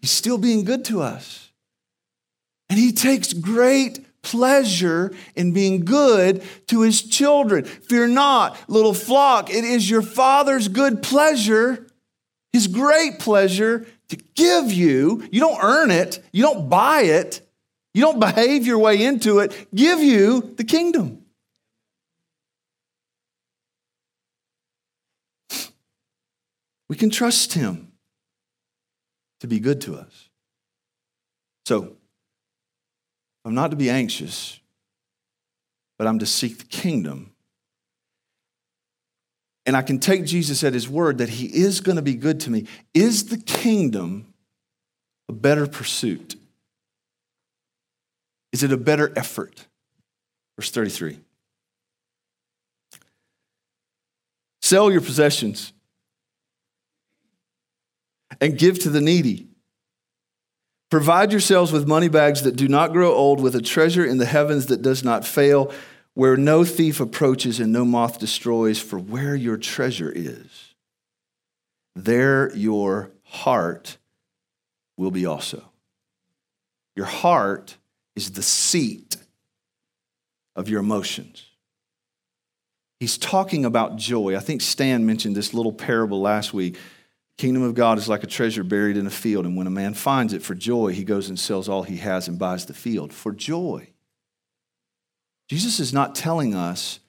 he's 0.00 0.10
still 0.10 0.38
being 0.38 0.64
good 0.64 0.86
to 0.86 1.02
us. 1.02 1.50
And 2.70 2.78
he 2.78 2.92
takes 2.92 3.34
great 3.34 4.22
pleasure 4.22 5.12
in 5.36 5.52
being 5.52 5.84
good 5.84 6.42
to 6.68 6.80
his 6.80 7.02
children. 7.02 7.66
Fear 7.66 8.06
not, 8.06 8.56
little 8.68 8.94
flock, 8.94 9.50
it 9.50 9.64
is 9.64 9.90
your 9.90 10.00
Father's 10.00 10.68
good 10.68 11.02
pleasure, 11.02 11.86
his 12.54 12.68
great 12.68 13.18
pleasure 13.18 13.86
to 14.08 14.16
give 14.34 14.72
you. 14.72 15.28
You 15.30 15.40
don't 15.40 15.62
earn 15.62 15.90
it, 15.90 16.24
you 16.32 16.42
don't 16.42 16.70
buy 16.70 17.02
it, 17.02 17.46
you 17.92 18.02
don't 18.02 18.20
behave 18.20 18.66
your 18.66 18.78
way 18.78 19.02
into 19.02 19.40
it, 19.40 19.68
give 19.74 20.00
you 20.00 20.54
the 20.56 20.64
kingdom. 20.64 21.24
We 26.88 26.96
can 26.96 27.10
trust 27.10 27.52
him 27.52 27.92
to 29.40 29.46
be 29.46 29.60
good 29.60 29.80
to 29.82 29.94
us. 29.94 30.28
So, 31.64 31.96
I'm 33.44 33.54
not 33.54 33.70
to 33.70 33.76
be 33.76 33.88
anxious, 33.88 34.58
but 35.98 36.06
I'm 36.06 36.18
to 36.18 36.26
seek 36.26 36.58
the 36.58 36.64
kingdom. 36.64 37.32
And 39.66 39.76
I 39.76 39.82
can 39.82 40.00
take 40.00 40.24
Jesus 40.24 40.64
at 40.64 40.74
his 40.74 40.88
word 40.88 41.18
that 41.18 41.28
he 41.28 41.46
is 41.46 41.80
going 41.80 41.96
to 41.96 42.02
be 42.02 42.14
good 42.14 42.40
to 42.40 42.50
me. 42.50 42.66
Is 42.92 43.26
the 43.26 43.38
kingdom 43.38 44.34
a 45.28 45.32
better 45.32 45.66
pursuit? 45.66 46.39
Is 48.52 48.62
it 48.62 48.72
a 48.72 48.76
better 48.76 49.12
effort? 49.16 49.66
Verse 50.56 50.70
33. 50.70 51.18
Sell 54.62 54.90
your 54.90 55.00
possessions 55.00 55.72
and 58.40 58.58
give 58.58 58.78
to 58.80 58.90
the 58.90 59.00
needy. 59.00 59.48
Provide 60.90 61.30
yourselves 61.30 61.72
with 61.72 61.86
money 61.86 62.08
bags 62.08 62.42
that 62.42 62.56
do 62.56 62.66
not 62.66 62.92
grow 62.92 63.12
old, 63.12 63.40
with 63.40 63.54
a 63.54 63.62
treasure 63.62 64.04
in 64.04 64.18
the 64.18 64.26
heavens 64.26 64.66
that 64.66 64.82
does 64.82 65.04
not 65.04 65.24
fail, 65.24 65.72
where 66.14 66.36
no 66.36 66.64
thief 66.64 67.00
approaches 67.00 67.60
and 67.60 67.72
no 67.72 67.84
moth 67.84 68.18
destroys. 68.18 68.80
For 68.80 68.98
where 68.98 69.36
your 69.36 69.56
treasure 69.56 70.12
is, 70.14 70.74
there 71.94 72.54
your 72.56 73.12
heart 73.24 73.98
will 74.96 75.12
be 75.12 75.26
also. 75.26 75.70
Your 76.96 77.06
heart 77.06 77.76
is 78.20 78.32
the 78.32 78.42
seat 78.42 79.16
of 80.56 80.68
your 80.68 80.80
emotions. 80.80 81.46
He's 82.98 83.16
talking 83.16 83.64
about 83.64 83.96
joy. 83.96 84.36
I 84.36 84.40
think 84.40 84.60
Stan 84.60 85.06
mentioned 85.06 85.34
this 85.34 85.54
little 85.54 85.72
parable 85.72 86.20
last 86.20 86.52
week 86.52 86.76
Kingdom 87.40 87.62
of 87.62 87.74
God 87.74 87.96
is 87.96 88.06
like 88.06 88.22
a 88.22 88.26
treasure 88.26 88.62
buried 88.62 88.98
in 88.98 89.06
a 89.06 89.10
field, 89.10 89.46
and 89.46 89.56
when 89.56 89.66
a 89.66 89.70
man 89.70 89.94
finds 89.94 90.34
it 90.34 90.42
for 90.42 90.54
joy, 90.54 90.92
he 90.92 91.04
goes 91.04 91.30
and 91.30 91.38
sells 91.38 91.70
all 91.70 91.84
he 91.84 91.96
has 91.96 92.28
and 92.28 92.38
buys 92.38 92.66
the 92.66 92.74
field 92.74 93.14
for 93.14 93.32
joy. 93.32 93.88
Jesus 95.48 95.80
is 95.80 95.90
not 95.90 96.14
telling 96.14 96.54
us 96.54 97.00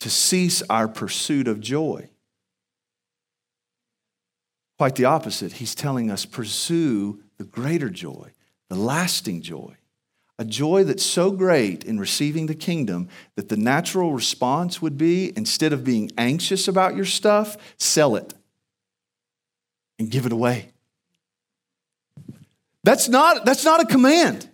to 0.00 0.10
cease 0.10 0.60
our 0.68 0.88
pursuit 0.88 1.46
of 1.46 1.60
joy. 1.60 2.10
Quite 4.76 4.96
the 4.96 5.04
opposite. 5.04 5.52
He's 5.52 5.76
telling 5.76 6.10
us 6.10 6.26
pursue 6.26 7.22
the 7.38 7.44
greater 7.44 7.88
joy, 7.88 8.32
the 8.68 8.74
lasting 8.74 9.40
joy. 9.40 9.76
A 10.38 10.44
joy 10.44 10.84
that's 10.84 11.02
so 11.02 11.30
great 11.30 11.84
in 11.84 11.98
receiving 11.98 12.46
the 12.46 12.54
kingdom 12.54 13.08
that 13.36 13.48
the 13.48 13.56
natural 13.56 14.12
response 14.12 14.82
would 14.82 14.98
be 14.98 15.32
instead 15.36 15.72
of 15.72 15.82
being 15.82 16.10
anxious 16.18 16.68
about 16.68 16.94
your 16.94 17.06
stuff, 17.06 17.56
sell 17.78 18.16
it 18.16 18.34
and 19.98 20.10
give 20.10 20.26
it 20.26 20.32
away. 20.32 20.72
That's 22.84 23.08
not, 23.08 23.46
that's 23.46 23.64
not 23.64 23.80
a 23.80 23.86
command. 23.86 24.48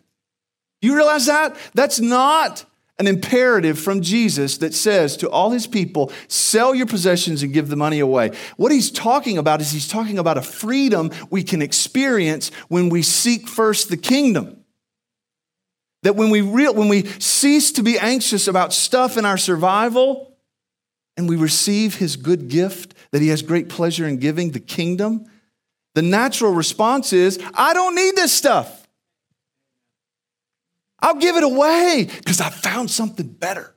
You 0.81 0.95
realize 0.95 1.27
that? 1.27 1.57
That's 1.75 2.01
not 2.01 2.65
an 2.99 3.07
imperative 3.09 3.79
from 3.79 4.01
Jesus 4.01 4.59
that 4.59 4.73
says 4.73 5.17
to 5.19 5.29
all 5.29 5.51
his 5.51 5.67
people, 5.67 6.13
sell 6.29 6.75
your 6.75 6.87
possessions 6.87 7.43
and 7.43 7.53
give 7.53 7.69
the 7.69 7.77
money 7.77 7.99
away. 7.99 8.31
What 8.57 8.71
he's 8.71 8.91
talking 8.91 9.39
about 9.39 9.61
is 9.61 9.73
he's 9.73 9.89
talking 9.89 10.19
about 10.19 10.39
a 10.39 10.43
freedom 10.43 11.11
we 11.29 11.43
can 11.43 11.61
experience 11.61 12.51
when 12.69 12.89
we 12.89 13.03
seek 13.03 13.49
first 13.49 13.89
the 13.89 13.97
kingdom. 13.97 14.62
That 16.03 16.17
when 16.17 16.31
we, 16.31 16.41
real, 16.41 16.75
when 16.75 16.89
we 16.89 17.07
cease 17.21 17.73
to 17.73 17.83
be 17.83 17.99
anxious 17.99 18.49
about 18.49 18.73
stuff 18.73 19.17
in 19.17 19.25
our 19.25 19.37
survival 19.37 20.37
and 21.17 21.29
we 21.29 21.37
receive 21.37 21.97
his 21.97 22.17
good 22.17 22.49
gift 22.49 22.95
that 23.13 23.23
he 23.23 23.29
has 23.29 23.43
great 23.43 23.69
pleasure 23.69 24.07
in 24.07 24.17
giving, 24.17 24.51
the 24.51 24.61
kingdom, 24.61 25.27
the 25.95 26.03
natural 26.03 26.53
response 26.53 27.13
is, 27.13 27.39
I 27.55 27.75
don't 27.75 27.95
need 27.95 28.17
this 28.17 28.33
stuff. 28.33 28.87
I'll 31.01 31.17
give 31.17 31.37
it 31.37 31.45
away 31.45 32.09
because 32.19 32.41
I 32.41 32.49
found 32.49 32.91
something 32.91 33.27
better. 33.27 33.75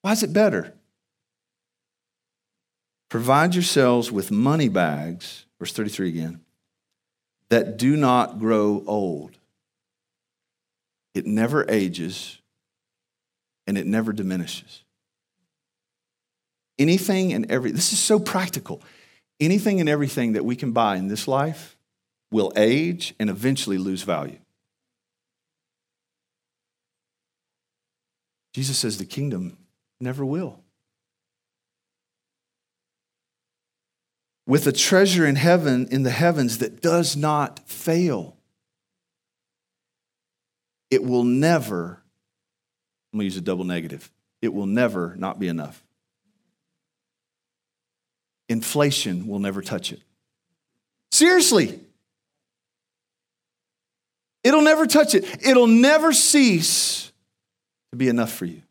Why 0.00 0.12
is 0.12 0.22
it 0.22 0.32
better? 0.32 0.74
Provide 3.08 3.54
yourselves 3.54 4.10
with 4.10 4.30
money 4.30 4.68
bags, 4.68 5.44
verse 5.58 5.72
33 5.72 6.08
again, 6.08 6.40
that 7.50 7.76
do 7.76 7.96
not 7.96 8.38
grow 8.38 8.82
old. 8.86 9.38
It 11.14 11.26
never 11.26 11.68
ages 11.70 12.38
and 13.66 13.76
it 13.78 13.86
never 13.86 14.12
diminishes. 14.12 14.82
Anything 16.78 17.32
and 17.32 17.50
every, 17.50 17.70
this 17.70 17.92
is 17.92 17.98
so 17.98 18.18
practical. 18.18 18.82
Anything 19.40 19.80
and 19.80 19.88
everything 19.88 20.32
that 20.32 20.44
we 20.44 20.56
can 20.56 20.72
buy 20.72 20.96
in 20.96 21.08
this 21.08 21.28
life 21.28 21.76
will 22.30 22.52
age 22.56 23.14
and 23.18 23.28
eventually 23.28 23.78
lose 23.78 24.02
value. 24.02 24.38
Jesus 28.54 28.78
says 28.78 28.98
the 28.98 29.04
kingdom 29.04 29.56
never 30.00 30.24
will. 30.24 30.60
With 34.46 34.66
a 34.66 34.72
treasure 34.72 35.26
in 35.26 35.36
heaven, 35.36 35.86
in 35.90 36.02
the 36.02 36.10
heavens 36.10 36.58
that 36.58 36.82
does 36.82 37.16
not 37.16 37.60
fail. 37.68 38.36
It 40.92 41.02
will 41.02 41.24
never, 41.24 42.02
I'm 43.12 43.18
going 43.18 43.22
to 43.22 43.24
use 43.24 43.36
a 43.36 43.40
double 43.40 43.64
negative, 43.64 44.12
it 44.40 44.54
will 44.54 44.66
never 44.66 45.16
not 45.16 45.40
be 45.40 45.48
enough 45.48 45.82
inflation 48.52 49.26
will 49.26 49.40
never 49.40 49.62
touch 49.62 49.92
it. 49.92 50.00
Seriously. 51.10 51.80
It'll 54.44 54.62
never 54.62 54.86
touch 54.86 55.14
it. 55.14 55.24
It'll 55.44 55.66
never 55.66 56.12
cease 56.12 57.12
to 57.90 57.96
be 57.96 58.08
enough 58.08 58.32
for 58.32 58.44
you. 58.44 58.62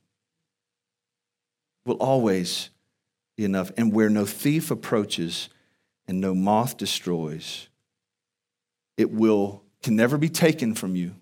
It 1.85 1.89
will 1.89 1.95
always 1.95 2.69
be 3.37 3.45
enough. 3.45 3.71
And 3.77 3.91
where 3.91 4.09
no 4.09 4.25
thief 4.25 4.69
approaches 4.69 5.49
and 6.07 6.21
no 6.21 6.35
moth 6.35 6.77
destroys, 6.77 7.67
it 8.97 9.11
will 9.11 9.63
can 9.81 9.95
never 9.95 10.17
be 10.17 10.29
taken 10.29 10.75
from 10.75 10.95
you. 10.95 11.15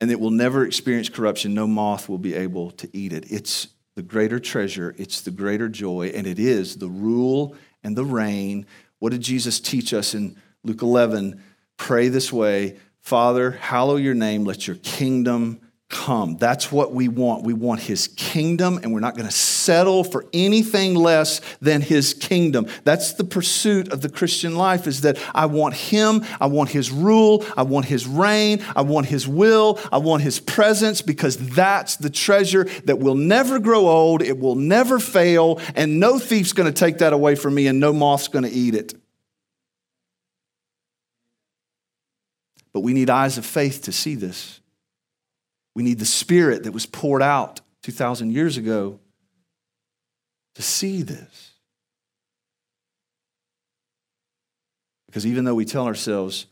And 0.00 0.10
it 0.10 0.18
will 0.18 0.30
never 0.30 0.64
experience 0.64 1.08
corruption. 1.08 1.52
No 1.52 1.66
moth 1.66 2.08
will 2.08 2.18
be 2.18 2.34
able 2.34 2.70
to 2.72 2.88
eat 2.96 3.12
it. 3.12 3.30
It's 3.30 3.68
the 3.96 4.02
greater 4.02 4.38
treasure, 4.38 4.94
it's 4.98 5.20
the 5.20 5.30
greater 5.30 5.68
joy, 5.68 6.12
and 6.14 6.26
it 6.26 6.38
is 6.38 6.76
the 6.76 6.88
rule 6.88 7.54
and 7.82 7.96
the 7.96 8.04
reign. 8.04 8.66
What 8.98 9.10
did 9.10 9.20
Jesus 9.20 9.60
teach 9.60 9.92
us 9.92 10.14
in 10.14 10.40
Luke 10.64 10.82
11? 10.82 11.42
Pray 11.76 12.08
this 12.08 12.32
way 12.32 12.78
Father, 13.00 13.52
hallow 13.52 13.96
your 13.96 14.14
name, 14.14 14.44
let 14.44 14.66
your 14.66 14.76
kingdom 14.76 15.60
come. 15.90 16.36
That's 16.38 16.72
what 16.72 16.94
we 16.94 17.08
want. 17.08 17.42
We 17.42 17.52
want 17.52 17.80
his 17.80 18.08
kingdom, 18.08 18.78
and 18.82 18.94
we're 18.94 19.00
not 19.00 19.14
going 19.16 19.28
to 19.28 19.34
settle 19.34 20.04
for 20.04 20.24
anything 20.32 20.94
less 20.94 21.40
than 21.60 21.82
his 21.82 22.14
kingdom. 22.14 22.68
That's 22.84 23.12
the 23.12 23.24
pursuit 23.24 23.92
of 23.92 24.00
the 24.00 24.08
Christian 24.08 24.54
life 24.54 24.86
is 24.86 25.02
that 25.02 25.18
I 25.34 25.46
want 25.46 25.74
him, 25.74 26.24
I 26.40 26.46
want 26.46 26.70
his 26.70 26.90
rule, 26.90 27.44
I 27.56 27.64
want 27.64 27.86
his 27.86 28.06
reign, 28.06 28.64
I 28.74 28.82
want 28.82 29.06
his 29.06 29.28
will, 29.28 29.78
I 29.92 29.98
want 29.98 30.22
his 30.22 30.40
presence 30.40 31.02
because 31.02 31.36
that's 31.36 31.96
the 31.96 32.10
treasure 32.10 32.64
that 32.84 33.00
will 33.00 33.16
never 33.16 33.58
grow 33.58 33.88
old, 33.88 34.22
it 34.22 34.38
will 34.38 34.54
never 34.54 34.98
fail, 34.98 35.60
and 35.74 35.98
no 35.98 36.18
thief's 36.18 36.52
going 36.52 36.72
to 36.72 36.78
take 36.78 36.98
that 36.98 37.12
away 37.12 37.34
from 37.34 37.54
me 37.54 37.66
and 37.66 37.80
no 37.80 37.92
moth's 37.92 38.28
going 38.28 38.44
to 38.44 38.50
eat 38.50 38.74
it. 38.74 38.94
But 42.72 42.80
we 42.80 42.92
need 42.92 43.10
eyes 43.10 43.36
of 43.36 43.44
faith 43.44 43.82
to 43.82 43.92
see 43.92 44.14
this. 44.14 44.59
We 45.80 45.84
need 45.84 45.98
the 45.98 46.04
Spirit 46.04 46.64
that 46.64 46.72
was 46.72 46.84
poured 46.84 47.22
out 47.22 47.62
2,000 47.84 48.32
years 48.32 48.58
ago 48.58 49.00
to 50.54 50.60
see 50.60 51.00
this. 51.00 51.52
Because 55.06 55.24
even 55.24 55.46
though 55.46 55.54
we 55.54 55.64
tell 55.64 55.86
ourselves, 55.86 56.44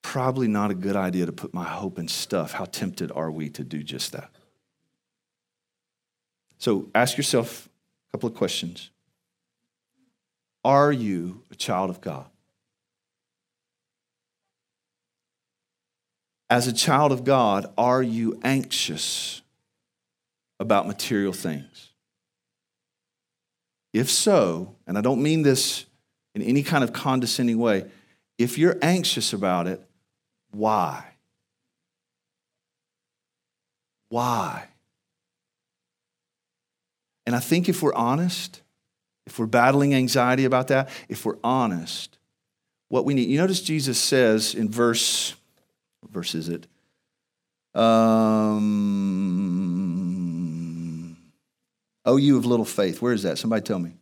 probably 0.00 0.48
not 0.48 0.70
a 0.70 0.74
good 0.74 0.96
idea 0.96 1.26
to 1.26 1.32
put 1.32 1.52
my 1.52 1.64
hope 1.64 1.98
in 1.98 2.08
stuff, 2.08 2.52
how 2.52 2.64
tempted 2.64 3.12
are 3.12 3.30
we 3.30 3.50
to 3.50 3.62
do 3.62 3.82
just 3.82 4.12
that? 4.12 4.30
So 6.56 6.88
ask 6.94 7.18
yourself 7.18 7.68
a 8.08 8.16
couple 8.16 8.30
of 8.30 8.34
questions. 8.34 8.88
Are 10.64 10.90
you 10.90 11.42
a 11.50 11.54
child 11.54 11.90
of 11.90 12.00
God? 12.00 12.31
As 16.52 16.66
a 16.66 16.72
child 16.74 17.12
of 17.12 17.24
God, 17.24 17.72
are 17.78 18.02
you 18.02 18.38
anxious 18.44 19.40
about 20.60 20.86
material 20.86 21.32
things? 21.32 21.92
If 23.94 24.10
so, 24.10 24.76
and 24.86 24.98
I 24.98 25.00
don't 25.00 25.22
mean 25.22 25.44
this 25.44 25.86
in 26.34 26.42
any 26.42 26.62
kind 26.62 26.84
of 26.84 26.92
condescending 26.92 27.56
way, 27.56 27.86
if 28.36 28.58
you're 28.58 28.76
anxious 28.82 29.32
about 29.32 29.66
it, 29.66 29.82
why? 30.50 31.02
Why? 34.10 34.68
And 37.24 37.34
I 37.34 37.40
think 37.40 37.70
if 37.70 37.82
we're 37.82 37.94
honest, 37.94 38.60
if 39.24 39.38
we're 39.38 39.46
battling 39.46 39.94
anxiety 39.94 40.44
about 40.44 40.68
that, 40.68 40.90
if 41.08 41.24
we're 41.24 41.38
honest, 41.42 42.18
what 42.90 43.06
we 43.06 43.14
need, 43.14 43.30
you 43.30 43.38
notice 43.38 43.62
Jesus 43.62 43.98
says 43.98 44.54
in 44.54 44.68
verse 44.68 45.34
verse 46.10 46.34
is 46.34 46.48
it? 46.48 46.66
Um, 47.74 48.66
oh, 52.04 52.16
you 52.16 52.36
of 52.36 52.44
little 52.44 52.66
faith. 52.66 53.00
Where 53.00 53.12
is 53.12 53.22
that? 53.22 53.38
Somebody 53.38 53.62
tell 53.62 53.78
me. 53.78 53.92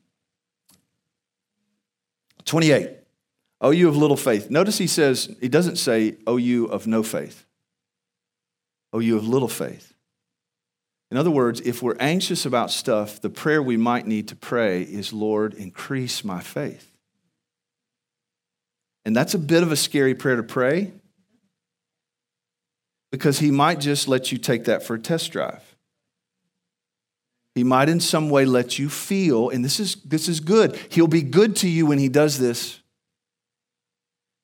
28. 2.45 2.91
Oh, 3.61 3.71
you 3.71 3.89
of 3.89 3.97
little 3.97 4.17
faith. 4.17 4.51
Notice 4.51 4.79
he 4.79 4.87
says, 4.87 5.37
he 5.41 5.49
doesn't 5.49 5.77
say, 5.77 6.17
oh, 6.27 6.37
you 6.37 6.65
of 6.67 6.87
no 6.87 7.03
faith. 7.03 7.45
Oh, 8.93 8.99
you 8.99 9.17
of 9.17 9.29
little 9.29 9.49
faith. 9.49 9.95
In 11.11 11.17
other 11.17 11.31
words, 11.31 11.61
if 11.61 11.83
we're 11.83 11.97
anxious 11.99 12.47
about 12.47 12.71
stuff, 12.71 13.21
the 13.21 13.31
prayer 13.31 13.63
we 13.63 13.77
might 13.77 14.07
need 14.07 14.29
to 14.29 14.37
pray 14.37 14.83
is, 14.83 15.13
Lord, 15.13 15.55
increase 15.55 16.25
my 16.25 16.41
faith. 16.41 16.87
And 19.05 19.15
that's 19.15 19.35
a 19.35 19.39
bit 19.39 19.63
of 19.63 19.73
a 19.73 19.77
scary 19.77 20.15
prayer 20.15 20.37
to 20.37 20.43
pray 20.43 20.93
because 23.11 23.39
he 23.39 23.51
might 23.51 23.81
just 23.81 24.09
let 24.09 24.31
you 24.31 24.39
take 24.39 24.65
that 24.65 24.83
for 24.83 24.95
a 24.95 24.99
test 24.99 25.33
drive. 25.33 25.77
He 27.55 27.65
might 27.65 27.89
in 27.89 28.01
some 28.01 28.31
way 28.31 28.45
let 28.45 28.79
you 28.79 28.89
feel, 28.89 29.51
and 29.51 29.65
this 29.65 29.81
is, 29.81 29.97
this 29.97 30.29
is 30.29 30.41
good. 30.41 30.79
He'll 30.91 31.09
be 31.09 31.23
good 31.23 31.57
to 31.57 31.69
you 31.69 31.87
when 31.87 31.99
he 31.99 32.09
does 32.09 32.39
this. 32.39 32.81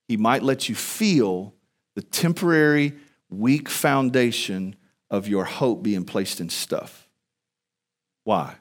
He 0.09 0.17
might 0.17 0.43
let 0.43 0.69
you 0.69 0.75
feel 0.75 1.55
the 1.95 2.03
temporary, 2.03 2.95
weak 3.31 3.69
foundation 3.69 4.77
of 5.09 5.29
your 5.29 5.45
hope 5.45 5.83
being 5.83 6.05
placed 6.05 6.41
in 6.41 6.49
stuff. 6.49 7.09
Why? 8.25 8.57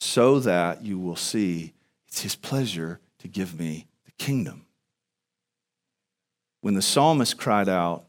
So 0.00 0.38
that 0.40 0.84
you 0.84 0.98
will 0.98 1.16
see 1.16 1.74
it's 2.06 2.22
his 2.22 2.36
pleasure 2.36 3.00
to 3.18 3.28
give 3.28 3.58
me 3.58 3.86
the 4.04 4.12
kingdom. 4.12 4.66
When 6.60 6.74
the 6.74 6.82
psalmist 6.82 7.36
cried 7.36 7.68
out, 7.68 8.05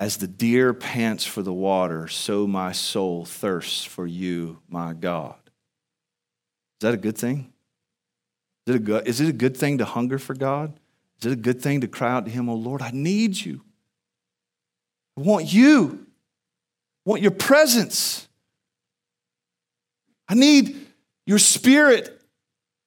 as 0.00 0.16
the 0.16 0.26
deer 0.26 0.74
pants 0.74 1.24
for 1.24 1.42
the 1.42 1.52
water, 1.52 2.08
so 2.08 2.46
my 2.46 2.72
soul 2.72 3.24
thirsts 3.24 3.84
for 3.84 4.06
you, 4.06 4.58
my 4.68 4.92
God. 4.92 5.36
Is 5.44 6.80
that 6.80 6.94
a 6.94 6.98
good 6.98 7.16
thing? 7.16 7.52
Is 8.66 8.74
it 8.74 8.76
a 8.76 8.82
good, 8.82 9.08
is 9.08 9.20
it 9.20 9.28
a 9.28 9.32
good 9.32 9.56
thing 9.56 9.78
to 9.78 9.84
hunger 9.84 10.18
for 10.18 10.34
God? 10.34 10.78
Is 11.20 11.26
it 11.26 11.32
a 11.32 11.36
good 11.36 11.62
thing 11.62 11.82
to 11.82 11.88
cry 11.88 12.12
out 12.12 12.24
to 12.24 12.30
Him, 12.30 12.48
Oh 12.48 12.54
Lord, 12.54 12.82
I 12.82 12.90
need 12.92 13.40
you. 13.40 13.62
I 15.16 15.20
want 15.20 15.52
you. 15.52 16.06
I 17.06 17.10
want 17.10 17.22
your 17.22 17.30
presence. 17.30 18.26
I 20.28 20.34
need 20.34 20.86
your 21.26 21.38
spirit 21.38 22.20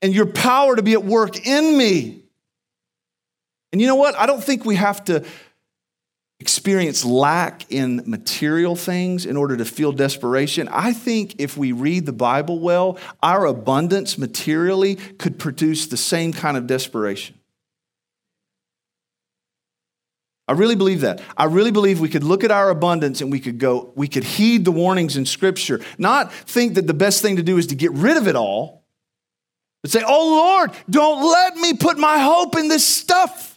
and 0.01 0.13
your 0.13 0.25
power 0.25 0.75
to 0.75 0.81
be 0.81 0.93
at 0.93 1.03
work 1.03 1.47
in 1.47 1.77
me. 1.77 2.23
And 3.71 3.81
you 3.81 3.87
know 3.87 3.95
what? 3.95 4.15
I 4.15 4.25
don't 4.25 4.43
think 4.43 4.65
we 4.65 4.75
have 4.75 5.05
to 5.05 5.25
experience 6.39 7.03
lack 7.03 7.65
in 7.71 8.03
material 8.05 8.75
things 8.75 9.25
in 9.25 9.35
order 9.35 9.57
to 9.57 9.65
feel 9.65 9.91
desperation. 9.91 10.67
I 10.71 10.93
think 10.93 11.35
if 11.39 11.57
we 11.57 11.71
read 11.71 12.05
the 12.05 12.13
Bible 12.13 12.59
well, 12.59 12.99
our 13.23 13.45
abundance 13.45 14.17
materially 14.17 14.95
could 14.95 15.39
produce 15.39 15.87
the 15.87 15.97
same 15.97 16.33
kind 16.33 16.55
of 16.55 16.67
desperation. 16.67 17.37
I 20.47 20.53
really 20.53 20.75
believe 20.75 21.01
that. 21.01 21.21
I 21.35 21.45
really 21.45 21.71
believe 21.71 21.99
we 21.99 22.07
could 22.07 22.23
look 22.23 22.43
at 22.43 22.51
our 22.51 22.69
abundance 22.69 23.19
and 23.19 23.31
we 23.31 23.39
could 23.39 23.57
go, 23.57 23.91
we 23.95 24.07
could 24.07 24.23
heed 24.23 24.63
the 24.63 24.71
warnings 24.71 25.17
in 25.17 25.25
Scripture, 25.25 25.81
not 25.97 26.31
think 26.31 26.75
that 26.75 26.87
the 26.87 26.93
best 26.93 27.21
thing 27.21 27.35
to 27.35 27.43
do 27.43 27.57
is 27.57 27.67
to 27.67 27.75
get 27.75 27.91
rid 27.91 28.15
of 28.15 28.27
it 28.27 28.35
all, 28.35 28.85
but 29.81 29.91
say, 29.91 30.03
Oh 30.05 30.57
Lord, 30.57 30.71
don't 30.89 31.29
let 31.29 31.55
me 31.57 31.73
put 31.73 31.97
my 31.97 32.19
hope 32.19 32.55
in 32.55 32.69
this 32.69 32.85
stuff. 32.85 33.56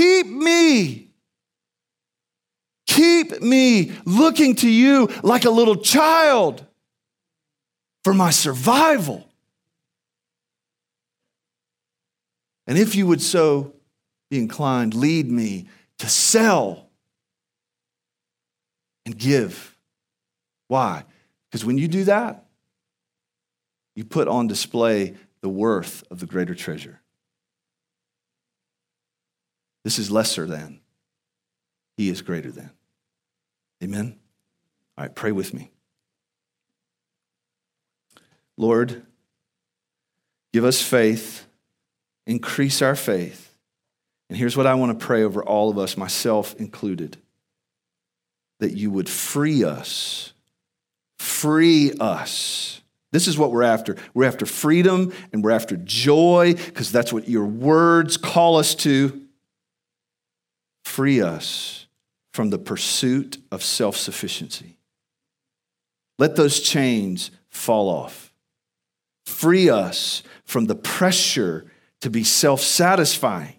Keep 0.00 0.28
me. 0.28 1.10
Keep 2.86 3.42
me 3.42 3.92
looking 4.06 4.54
to 4.56 4.68
you 4.68 5.10
like 5.22 5.44
a 5.44 5.50
little 5.50 5.76
child 5.76 6.64
for 8.02 8.14
my 8.14 8.30
survival. 8.30 9.28
And 12.66 12.78
if 12.78 12.94
you 12.94 13.06
would 13.08 13.20
so 13.20 13.74
be 14.30 14.38
inclined, 14.38 14.94
lead 14.94 15.30
me 15.30 15.68
to 15.98 16.08
sell 16.08 16.88
and 19.04 19.18
give. 19.18 19.76
Why? 20.68 21.04
Because 21.50 21.66
when 21.66 21.76
you 21.76 21.88
do 21.88 22.04
that, 22.04 22.46
you 23.94 24.06
put 24.06 24.28
on 24.28 24.46
display 24.46 25.16
the 25.42 25.50
worth 25.50 26.04
of 26.10 26.20
the 26.20 26.26
greater 26.26 26.54
treasure. 26.54 27.02
This 29.84 29.98
is 29.98 30.10
lesser 30.10 30.46
than. 30.46 30.80
He 31.96 32.08
is 32.08 32.22
greater 32.22 32.50
than. 32.50 32.70
Amen? 33.82 34.18
All 34.96 35.04
right, 35.04 35.14
pray 35.14 35.32
with 35.32 35.54
me. 35.54 35.70
Lord, 38.56 39.02
give 40.52 40.64
us 40.64 40.82
faith, 40.82 41.46
increase 42.26 42.82
our 42.82 42.94
faith. 42.94 43.54
And 44.28 44.38
here's 44.38 44.56
what 44.56 44.66
I 44.66 44.74
want 44.74 44.98
to 44.98 45.04
pray 45.04 45.22
over 45.22 45.42
all 45.42 45.70
of 45.70 45.78
us, 45.78 45.96
myself 45.96 46.54
included 46.56 47.16
that 48.60 48.76
you 48.76 48.90
would 48.90 49.08
free 49.08 49.64
us. 49.64 50.32
Free 51.18 51.92
us. 51.98 52.80
This 53.12 53.26
is 53.26 53.36
what 53.36 53.50
we're 53.50 53.62
after. 53.62 53.96
We're 54.14 54.26
after 54.26 54.46
freedom 54.46 55.12
and 55.32 55.42
we're 55.42 55.50
after 55.50 55.76
joy 55.76 56.54
because 56.54 56.92
that's 56.92 57.12
what 57.12 57.28
your 57.28 57.46
words 57.46 58.16
call 58.16 58.56
us 58.56 58.74
to 58.76 59.19
free 61.00 61.22
us 61.22 61.86
from 62.34 62.50
the 62.50 62.58
pursuit 62.58 63.38
of 63.50 63.62
self 63.62 63.96
sufficiency. 63.96 64.76
Let 66.18 66.36
those 66.36 66.60
chains 66.60 67.30
fall 67.48 67.88
off. 67.88 68.34
Free 69.24 69.70
us 69.70 70.22
from 70.44 70.66
the 70.66 70.74
pressure 70.74 71.72
to 72.02 72.10
be 72.10 72.22
self 72.22 72.60
satisfying. 72.60 73.54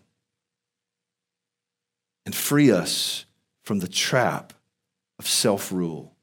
And 2.27 2.35
free 2.35 2.69
us 2.69 3.25
from 3.63 3.79
the 3.79 3.87
trap 3.87 4.53
of 5.17 5.27
self 5.27 5.71
rule. 5.71 6.13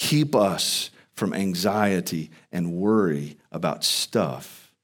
Keep 0.00 0.34
us 0.34 0.90
from 1.12 1.32
anxiety 1.32 2.32
and 2.50 2.72
worry 2.72 3.36
about 3.52 3.84
stuff. 3.84 4.74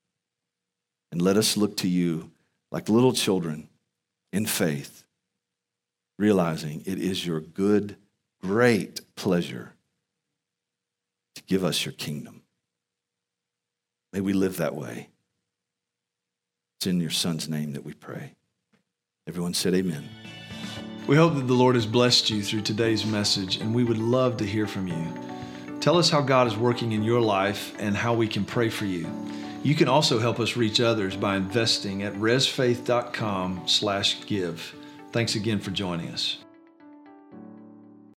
And 1.11 1.21
let 1.21 1.37
us 1.37 1.57
look 1.57 1.79
to 1.79 1.89
you 1.89 2.31
like 2.71 2.89
little 2.89 3.13
children 3.13 3.69
in 4.33 4.47
faith, 4.47 5.05
realizing 6.19 6.83
it 6.85 6.99
is 6.99 7.27
your 7.27 7.41
good, 7.41 7.97
great 8.43 9.01
pleasure 9.17 9.75
to 11.35 11.43
give 11.45 11.65
us 11.65 11.85
your 11.85 11.93
kingdom. 11.93 12.43
May 14.13 14.21
we 14.21 14.33
live 14.33 14.57
that 14.57 14.75
way. 14.75 15.11
It's 16.79 16.87
in 16.87 17.01
your 17.01 17.11
son's 17.11 17.49
name 17.49 17.73
that 17.73 17.85
we 17.85 17.93
pray. 17.93 18.35
Everyone 19.27 19.55
said, 19.55 19.75
Amen. 19.75 20.09
We 21.07 21.17
hope 21.17 21.35
that 21.35 21.47
the 21.47 21.55
Lord 21.55 21.75
has 21.75 21.87
blessed 21.87 22.31
you 22.31 22.43
through 22.43 22.63
today's 22.63 23.07
message, 23.07 23.57
and 23.57 23.75
we 23.75 23.83
would 23.83 23.99
love 23.99 24.37
to 24.39 24.45
hear 24.45 24.67
from 24.67 24.87
you. 24.89 25.15
Tell 25.81 25.97
us 25.97 26.11
how 26.11 26.21
God 26.21 26.47
is 26.47 26.57
working 26.57 26.93
in 26.93 27.03
your 27.03 27.21
life 27.21 27.75
and 27.79 27.97
how 27.97 28.13
we 28.13 28.29
can 28.29 28.45
pray 28.45 28.69
for 28.69 28.85
you. 28.85 29.07
You 29.63 29.75
can 29.75 29.89
also 29.89 30.19
help 30.19 30.41
us 30.41 30.57
reach 30.57 30.81
others 30.81 31.17
by 31.17 31.37
investing 31.37 32.03
at 32.03 32.15
resfaith.com/give. 32.15 34.75
Thanks 35.11 35.35
again 35.35 35.59
for 35.59 35.71
joining 35.71 36.11
us. 36.11 36.37